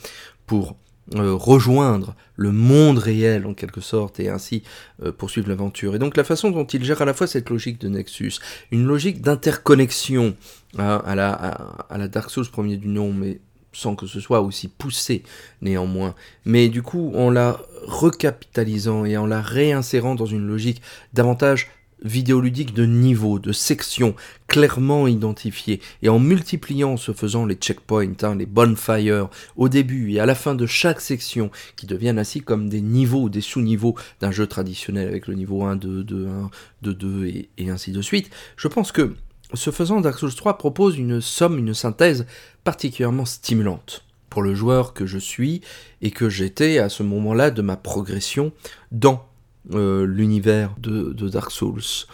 [0.45, 0.77] pour
[1.15, 4.63] euh, rejoindre le monde réel en quelque sorte et ainsi
[5.03, 5.95] euh, poursuivre l'aventure.
[5.95, 8.33] Et donc la façon dont il gère à la fois cette logique de Nexus,
[8.71, 10.35] une logique d'interconnexion
[10.77, 13.41] hein, à, la, à, la Dark Souls premier du nom, mais
[13.73, 15.23] sans que ce soit aussi poussé
[15.61, 16.15] néanmoins.
[16.45, 20.81] Mais du coup, en la recapitalisant et en la réinsérant dans une logique
[21.13, 21.69] davantage
[22.03, 24.15] vidéoludique de niveau, de section,
[24.47, 30.19] clairement identifiées, et en multipliant ce faisant les checkpoints, hein, les bonfires, au début et
[30.19, 34.31] à la fin de chaque section, qui deviennent ainsi comme des niveaux, des sous-niveaux d'un
[34.31, 36.49] jeu traditionnel avec le niveau 1, 2, 2, 1,
[36.81, 39.15] 2, 2 et, et ainsi de suite, je pense que
[39.53, 42.25] ce faisant, Dark Souls 3 propose une somme, une synthèse
[42.63, 45.61] particulièrement stimulante pour le joueur que je suis
[46.01, 48.51] et que j'étais à ce moment-là de ma progression
[48.91, 49.27] dans
[49.71, 52.07] euh, l'univers de, Dark Souls.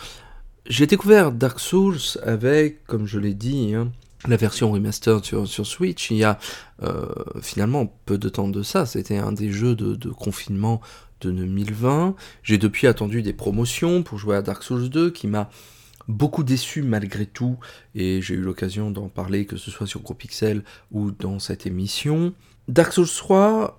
[0.65, 3.91] J'ai découvert Dark Souls avec, comme je l'ai dit, hein,
[4.27, 6.37] la version remastered sur, sur, Switch il y a
[6.83, 7.07] euh,
[7.41, 8.85] finalement peu de temps de ça.
[8.85, 10.81] C'était un des jeux de, de confinement
[11.21, 12.15] de 2020.
[12.43, 15.49] J'ai depuis attendu des promotions pour jouer à Dark Souls 2 qui m'a
[16.09, 17.57] beaucoup déçu malgré tout,
[17.95, 22.33] et j'ai eu l'occasion d'en parler que ce soit sur GoPixel ou dans cette émission.
[22.67, 23.78] Dark Souls 3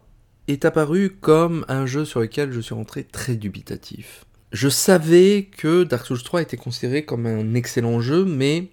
[0.51, 4.25] est apparu comme un jeu sur lequel je suis rentré très dubitatif.
[4.53, 8.71] Je savais que Dark Souls 3 était considéré comme un excellent jeu, mais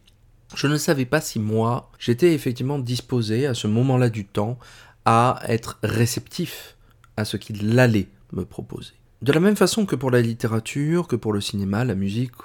[0.55, 4.57] je ne savais pas si moi, j'étais effectivement disposé à ce moment-là du temps
[5.05, 6.75] à être réceptif
[7.15, 8.93] à ce qu'il allait me proposer.
[9.21, 12.35] De la même façon que pour la littérature, que pour le cinéma, la musique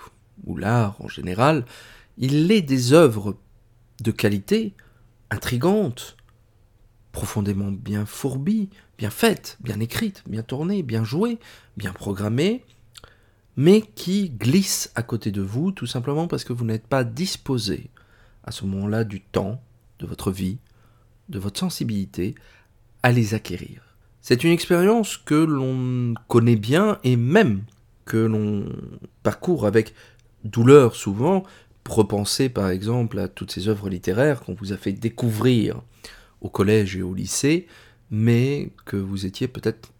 [0.44, 1.64] ou l'art en général,
[2.18, 3.36] il est des œuvres
[4.02, 4.74] de qualité,
[5.30, 6.16] intrigantes,
[7.12, 11.38] profondément bien fourbies, bien faites, bien écrites, bien tournées, bien jouées,
[11.76, 12.64] bien programmées,
[13.56, 17.90] mais qui glissent à côté de vous tout simplement parce que vous n'êtes pas disposé
[18.44, 19.62] à ce moment-là du temps,
[19.98, 20.58] de votre vie,
[21.28, 22.34] de votre sensibilité,
[23.02, 23.82] à les acquérir.
[24.20, 27.62] C'est une expérience que l'on connaît bien et même
[28.04, 28.64] que l'on
[29.22, 29.94] parcourt avec
[30.44, 31.42] douleur souvent,
[31.88, 35.82] repenser par exemple à toutes ces œuvres littéraires qu'on vous a fait découvrir
[36.42, 37.66] au collège et au lycée,
[38.10, 39.92] mais que vous étiez peut-être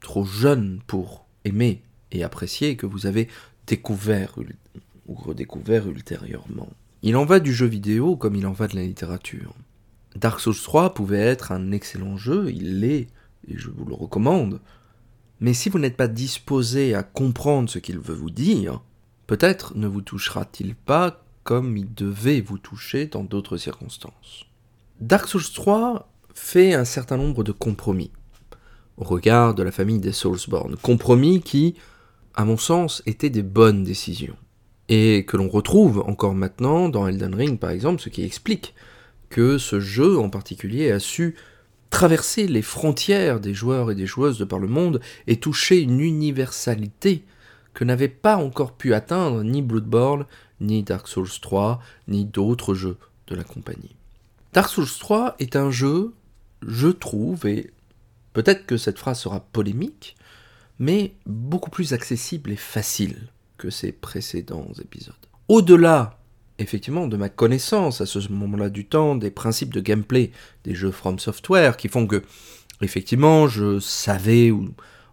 [0.00, 1.82] trop jeune pour aimer
[2.12, 3.28] et apprécier, que vous avez
[3.66, 4.34] découvert
[5.06, 6.70] ou redécouvert ultérieurement.
[7.02, 9.54] Il en va du jeu vidéo comme il en va de la littérature.
[10.16, 13.08] Dark Souls 3 pouvait être un excellent jeu, il l'est,
[13.48, 14.60] et je vous le recommande.
[15.40, 18.82] Mais si vous n'êtes pas disposé à comprendre ce qu'il veut vous dire,
[19.26, 24.49] peut-être ne vous touchera-t-il pas comme il devait vous toucher dans d'autres circonstances.
[25.00, 28.10] Dark Souls 3 fait un certain nombre de compromis
[28.98, 30.76] au regard de la famille des Soulsborne.
[30.76, 31.74] Compromis qui,
[32.34, 34.36] à mon sens, étaient des bonnes décisions.
[34.90, 38.74] Et que l'on retrouve encore maintenant dans Elden Ring par exemple, ce qui explique
[39.30, 41.34] que ce jeu en particulier a su
[41.88, 46.00] traverser les frontières des joueurs et des joueuses de par le monde et toucher une
[46.00, 47.24] universalité
[47.72, 50.26] que n'avaient pas encore pu atteindre ni Bloodborne,
[50.60, 52.98] ni Dark Souls 3, ni d'autres jeux
[53.28, 53.96] de la compagnie.
[54.52, 56.12] Dark Souls 3 est un jeu,
[56.66, 57.70] je trouve, et
[58.32, 60.16] peut-être que cette phrase sera polémique,
[60.78, 63.28] mais beaucoup plus accessible et facile
[63.58, 65.14] que ses précédents épisodes.
[65.48, 66.18] Au-delà,
[66.58, 70.32] effectivement, de ma connaissance à ce moment-là du temps des principes de gameplay
[70.64, 72.22] des jeux From Software qui font que,
[72.80, 74.70] effectivement, je savais ou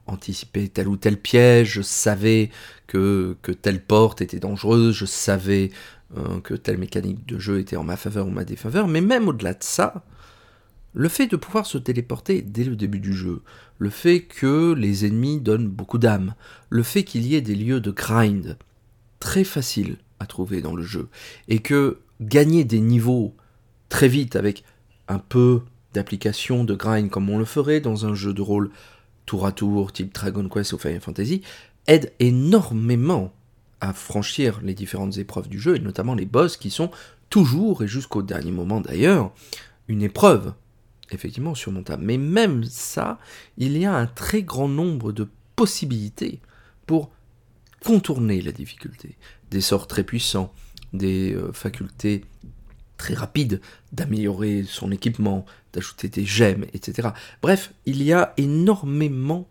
[0.07, 2.49] anticiper tel ou tel piège, je savais
[2.87, 5.71] que, que telle porte était dangereuse, je savais
[6.15, 9.27] euh, que telle mécanique de jeu était en ma faveur ou ma défaveur, mais même
[9.27, 10.05] au-delà de ça,
[10.93, 13.41] le fait de pouvoir se téléporter dès le début du jeu,
[13.77, 16.33] le fait que les ennemis donnent beaucoup d'âme,
[16.69, 18.57] le fait qu'il y ait des lieux de grind
[19.19, 21.09] très faciles à trouver dans le jeu,
[21.49, 23.35] et que gagner des niveaux
[23.89, 24.63] très vite avec
[25.07, 25.61] un peu
[25.93, 28.71] d'application de grind comme on le ferait dans un jeu de rôle
[29.25, 31.41] tour à tour, type Dragon Quest ou Final Fantasy,
[31.85, 33.33] aide énormément
[33.81, 36.91] à franchir les différentes épreuves du jeu, et notamment les boss qui sont
[37.29, 39.31] toujours, et jusqu'au dernier moment d'ailleurs,
[39.87, 40.53] une épreuve,
[41.11, 42.03] effectivement, surmontable.
[42.03, 43.19] Mais même ça,
[43.57, 46.39] il y a un très grand nombre de possibilités
[46.85, 47.11] pour
[47.83, 49.17] contourner la difficulté.
[49.51, 50.53] Des sorts très puissants,
[50.93, 52.25] des euh, facultés
[52.97, 53.61] très rapides
[53.91, 57.09] d'améliorer son équipement, d'ajouter des gemmes, etc.
[57.41, 59.47] Bref, il y a énormément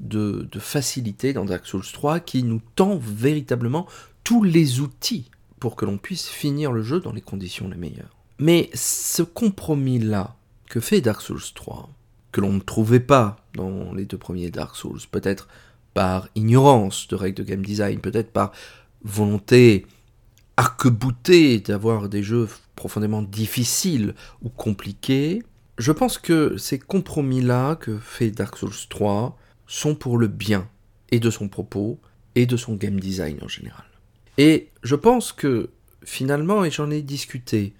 [0.00, 3.86] de, de facilité dans Dark Souls 3 qui nous tend véritablement
[4.24, 8.16] tous les outils pour que l'on puisse finir le jeu dans les conditions les meilleures.
[8.38, 10.34] Mais ce compromis-là
[10.68, 11.90] que fait Dark Souls 3,
[12.32, 15.48] que l'on ne trouvait pas dans les deux premiers Dark Souls, peut-être
[15.92, 18.52] par ignorance de règles de game design, peut-être par
[19.02, 19.86] volonté
[20.56, 25.42] arc-bouté d'avoir des jeux profondément difficiles ou compliqués.
[25.78, 29.36] Je pense que ces compromis-là que fait Dark Souls 3
[29.70, 30.68] sont pour le bien
[31.12, 32.00] et de son propos
[32.34, 33.84] et de son game design en général.
[34.36, 35.70] Et je pense que
[36.04, 37.72] finalement, et j'en ai discuté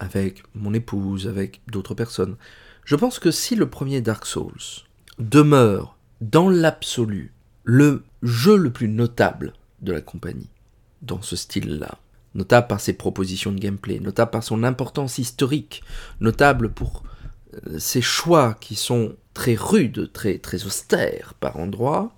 [0.00, 2.36] avec mon épouse, avec d'autres personnes,
[2.84, 4.84] je pense que si le premier Dark Souls
[5.20, 7.32] demeure dans l'absolu
[7.62, 10.50] le jeu le plus notable de la compagnie,
[11.02, 11.98] dans ce style-là,
[12.34, 15.84] notable par ses propositions de gameplay, notable par son importance historique,
[16.20, 17.04] notable pour
[17.66, 22.12] euh, ses choix qui sont très rudes, très, très austères par endroits,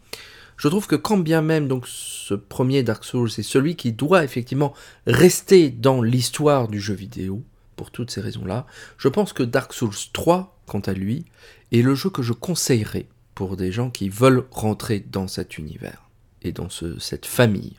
[0.56, 4.24] je trouve que quand bien même donc ce premier Dark Souls est celui qui doit
[4.24, 4.74] effectivement
[5.06, 7.44] rester dans l'histoire du jeu vidéo,
[7.76, 8.66] pour toutes ces raisons-là,
[8.98, 11.24] je pense que Dark Souls 3, quant à lui,
[11.72, 16.10] est le jeu que je conseillerais pour des gens qui veulent rentrer dans cet univers
[16.42, 17.76] et dans cette famille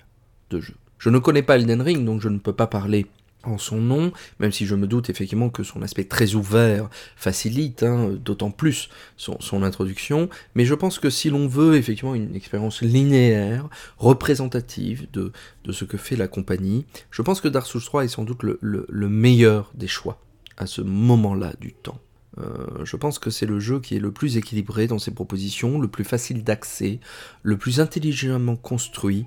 [0.50, 0.78] de jeux.
[0.98, 3.08] Je ne connais pas Elden Ring, donc je ne peux pas parler
[3.44, 7.84] en son nom, même si je me doute effectivement que son aspect très ouvert facilite
[7.84, 12.82] hein, d'autant plus son, introduction, mais je pense que si l'on veut effectivement une expérience
[12.82, 13.68] linéaire,
[13.98, 15.32] représentative de,
[15.72, 18.60] ce que fait la compagnie, je pense que Dark Souls 3 est sans doute le,
[18.62, 20.20] le, meilleur des choix
[20.58, 22.00] à ce moment-là du temps.
[22.38, 25.80] Euh, je pense que c'est le jeu qui est le plus équilibré dans ses propositions,
[25.80, 27.00] le plus facile d'accès,
[27.44, 29.26] le plus intelligemment construit,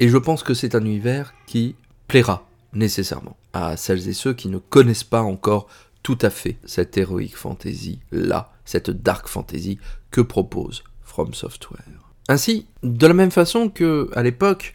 [0.00, 1.74] et je pense que c'est un univers qui
[2.08, 2.46] plaira
[2.76, 5.68] nécessairement à celles et ceux qui ne connaissent pas encore
[6.02, 9.78] tout à fait cette heroic fantasy là, cette dark fantasy
[10.10, 11.82] que propose From Software.
[12.28, 14.74] Ainsi, de la même façon que à l'époque,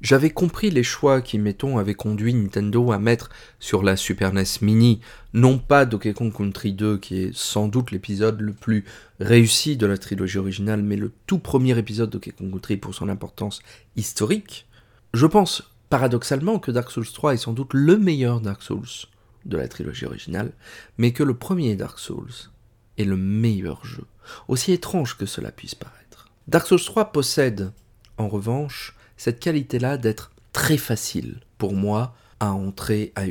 [0.00, 3.28] j'avais compris les choix qui, mettons, avaient conduit Nintendo à mettre
[3.58, 5.00] sur la Super NES Mini,
[5.34, 8.84] non pas Donkey Kong Country 2, qui est sans doute l'épisode le plus
[9.18, 12.94] réussi de la trilogie originale, mais le tout premier épisode de Donkey Kong Country pour
[12.94, 13.60] son importance
[13.96, 14.66] historique.
[15.12, 19.08] Je pense paradoxalement que Dark Souls 3 est sans doute le meilleur Dark Souls
[19.44, 20.52] de la trilogie originale,
[20.96, 22.50] mais que le premier Dark Souls
[22.96, 24.04] est le meilleur jeu,
[24.48, 26.28] aussi étrange que cela puisse paraître.
[26.48, 27.72] Dark Souls 3 possède,
[28.16, 33.24] en revanche, cette qualité-là d'être très facile pour moi à entrer à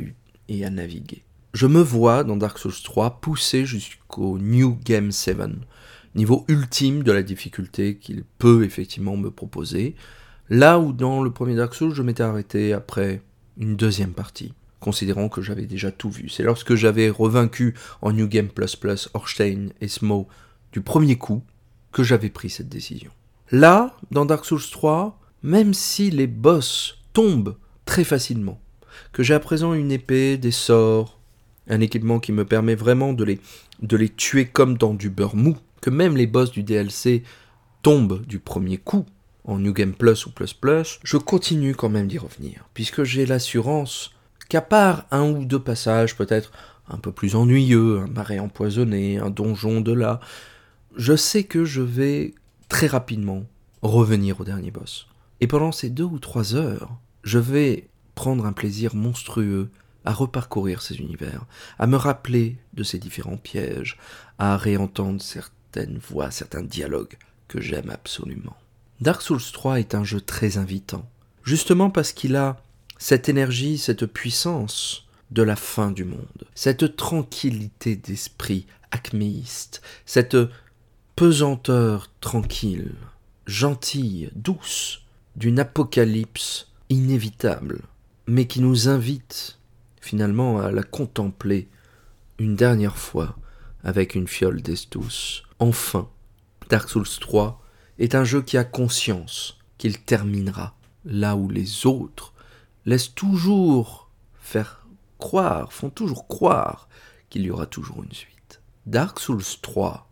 [0.48, 1.24] et à naviguer.
[1.54, 5.38] Je me vois dans Dark Souls 3 pousser jusqu'au New Game 7,
[6.14, 9.96] niveau ultime de la difficulté qu'il peut effectivement me proposer,
[10.50, 13.22] Là où dans le premier Dark Souls, je m'étais arrêté après
[13.56, 16.28] une deuxième partie, considérant que j'avais déjà tout vu.
[16.28, 20.26] C'est lorsque j'avais revaincu en New Game Plus Plus Orstein et Smo
[20.72, 21.44] du premier coup
[21.92, 23.12] que j'avais pris cette décision.
[23.52, 28.60] Là, dans Dark Souls 3, même si les boss tombent très facilement,
[29.12, 31.20] que j'ai à présent une épée, des sorts,
[31.68, 33.38] un équipement qui me permet vraiment de les,
[33.82, 37.22] de les tuer comme dans du beurre mou, que même les boss du DLC
[37.82, 39.06] tombent du premier coup,
[39.44, 43.26] en New Game Plus ou Plus Plus, je continue quand même d'y revenir, puisque j'ai
[43.26, 44.12] l'assurance
[44.48, 46.52] qu'à part un ou deux passages peut-être
[46.88, 50.20] un peu plus ennuyeux, un marais empoisonné, un donjon de là,
[50.96, 52.34] je sais que je vais
[52.68, 53.44] très rapidement
[53.82, 55.06] revenir au dernier boss.
[55.40, 59.70] Et pendant ces deux ou trois heures, je vais prendre un plaisir monstrueux
[60.04, 61.44] à reparcourir ces univers,
[61.78, 63.98] à me rappeler de ces différents pièges,
[64.38, 67.16] à réentendre certaines voix, certains dialogues
[67.48, 68.56] que j'aime absolument.
[69.00, 71.08] Dark Souls 3 est un jeu très invitant,
[71.42, 72.62] justement parce qu'il a
[72.98, 80.36] cette énergie, cette puissance de la fin du monde, cette tranquillité d'esprit acméiste, cette
[81.16, 82.92] pesanteur tranquille,
[83.46, 85.00] gentille, douce,
[85.34, 87.80] d'une apocalypse inévitable,
[88.26, 89.58] mais qui nous invite
[90.02, 91.68] finalement à la contempler
[92.38, 93.34] une dernière fois
[93.82, 95.42] avec une fiole d'estus.
[95.58, 96.10] Enfin,
[96.68, 97.59] Dark Souls 3
[98.00, 100.74] est un jeu qui a conscience qu'il terminera
[101.04, 102.34] là où les autres
[102.86, 104.86] laissent toujours faire
[105.18, 106.88] croire, font toujours croire
[107.28, 108.60] qu'il y aura toujours une suite.
[108.86, 110.10] Dark Souls 3,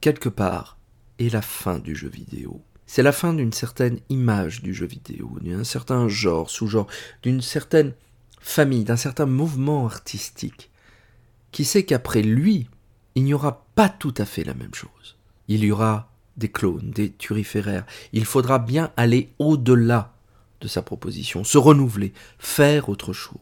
[0.00, 0.78] quelque part,
[1.18, 2.62] est la fin du jeu vidéo.
[2.86, 6.88] C'est la fin d'une certaine image du jeu vidéo, d'un certain genre, sous-genre,
[7.22, 7.94] d'une certaine
[8.40, 10.70] famille, d'un certain mouvement artistique,
[11.52, 12.68] qui sait qu'après lui,
[13.14, 15.16] il n'y aura pas tout à fait la même chose.
[15.48, 16.09] Il y aura
[16.40, 17.86] des clones, des turiféraires.
[18.12, 20.14] Il faudra bien aller au-delà
[20.60, 23.38] de sa proposition, se renouveler, faire autre chose.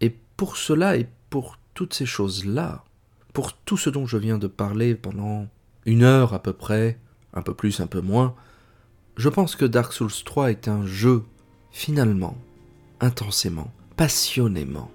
[0.00, 2.84] Et pour cela et pour toutes ces choses-là,
[3.32, 5.46] pour tout ce dont je viens de parler pendant
[5.86, 6.98] une heure à peu près,
[7.32, 8.34] un peu plus, un peu moins,
[9.16, 11.24] je pense que Dark Souls 3 est un jeu,
[11.70, 12.36] finalement,
[13.00, 14.90] intensément, passionnément,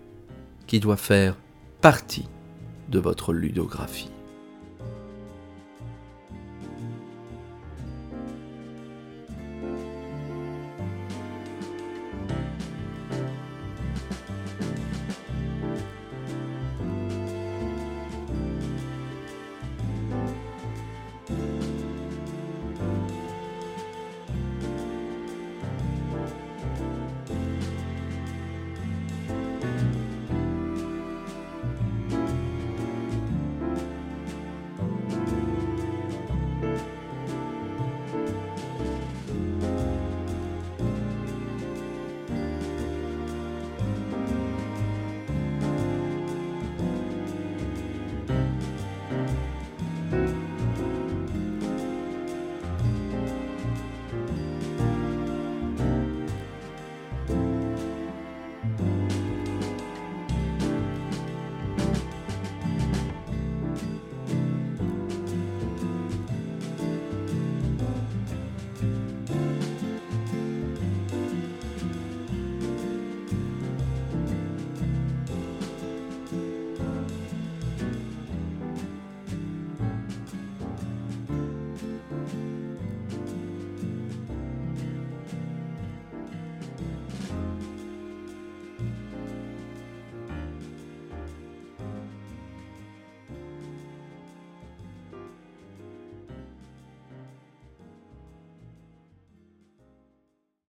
[0.68, 1.38] qui doit faire
[1.82, 2.28] partie
[2.90, 4.10] de votre ludographie.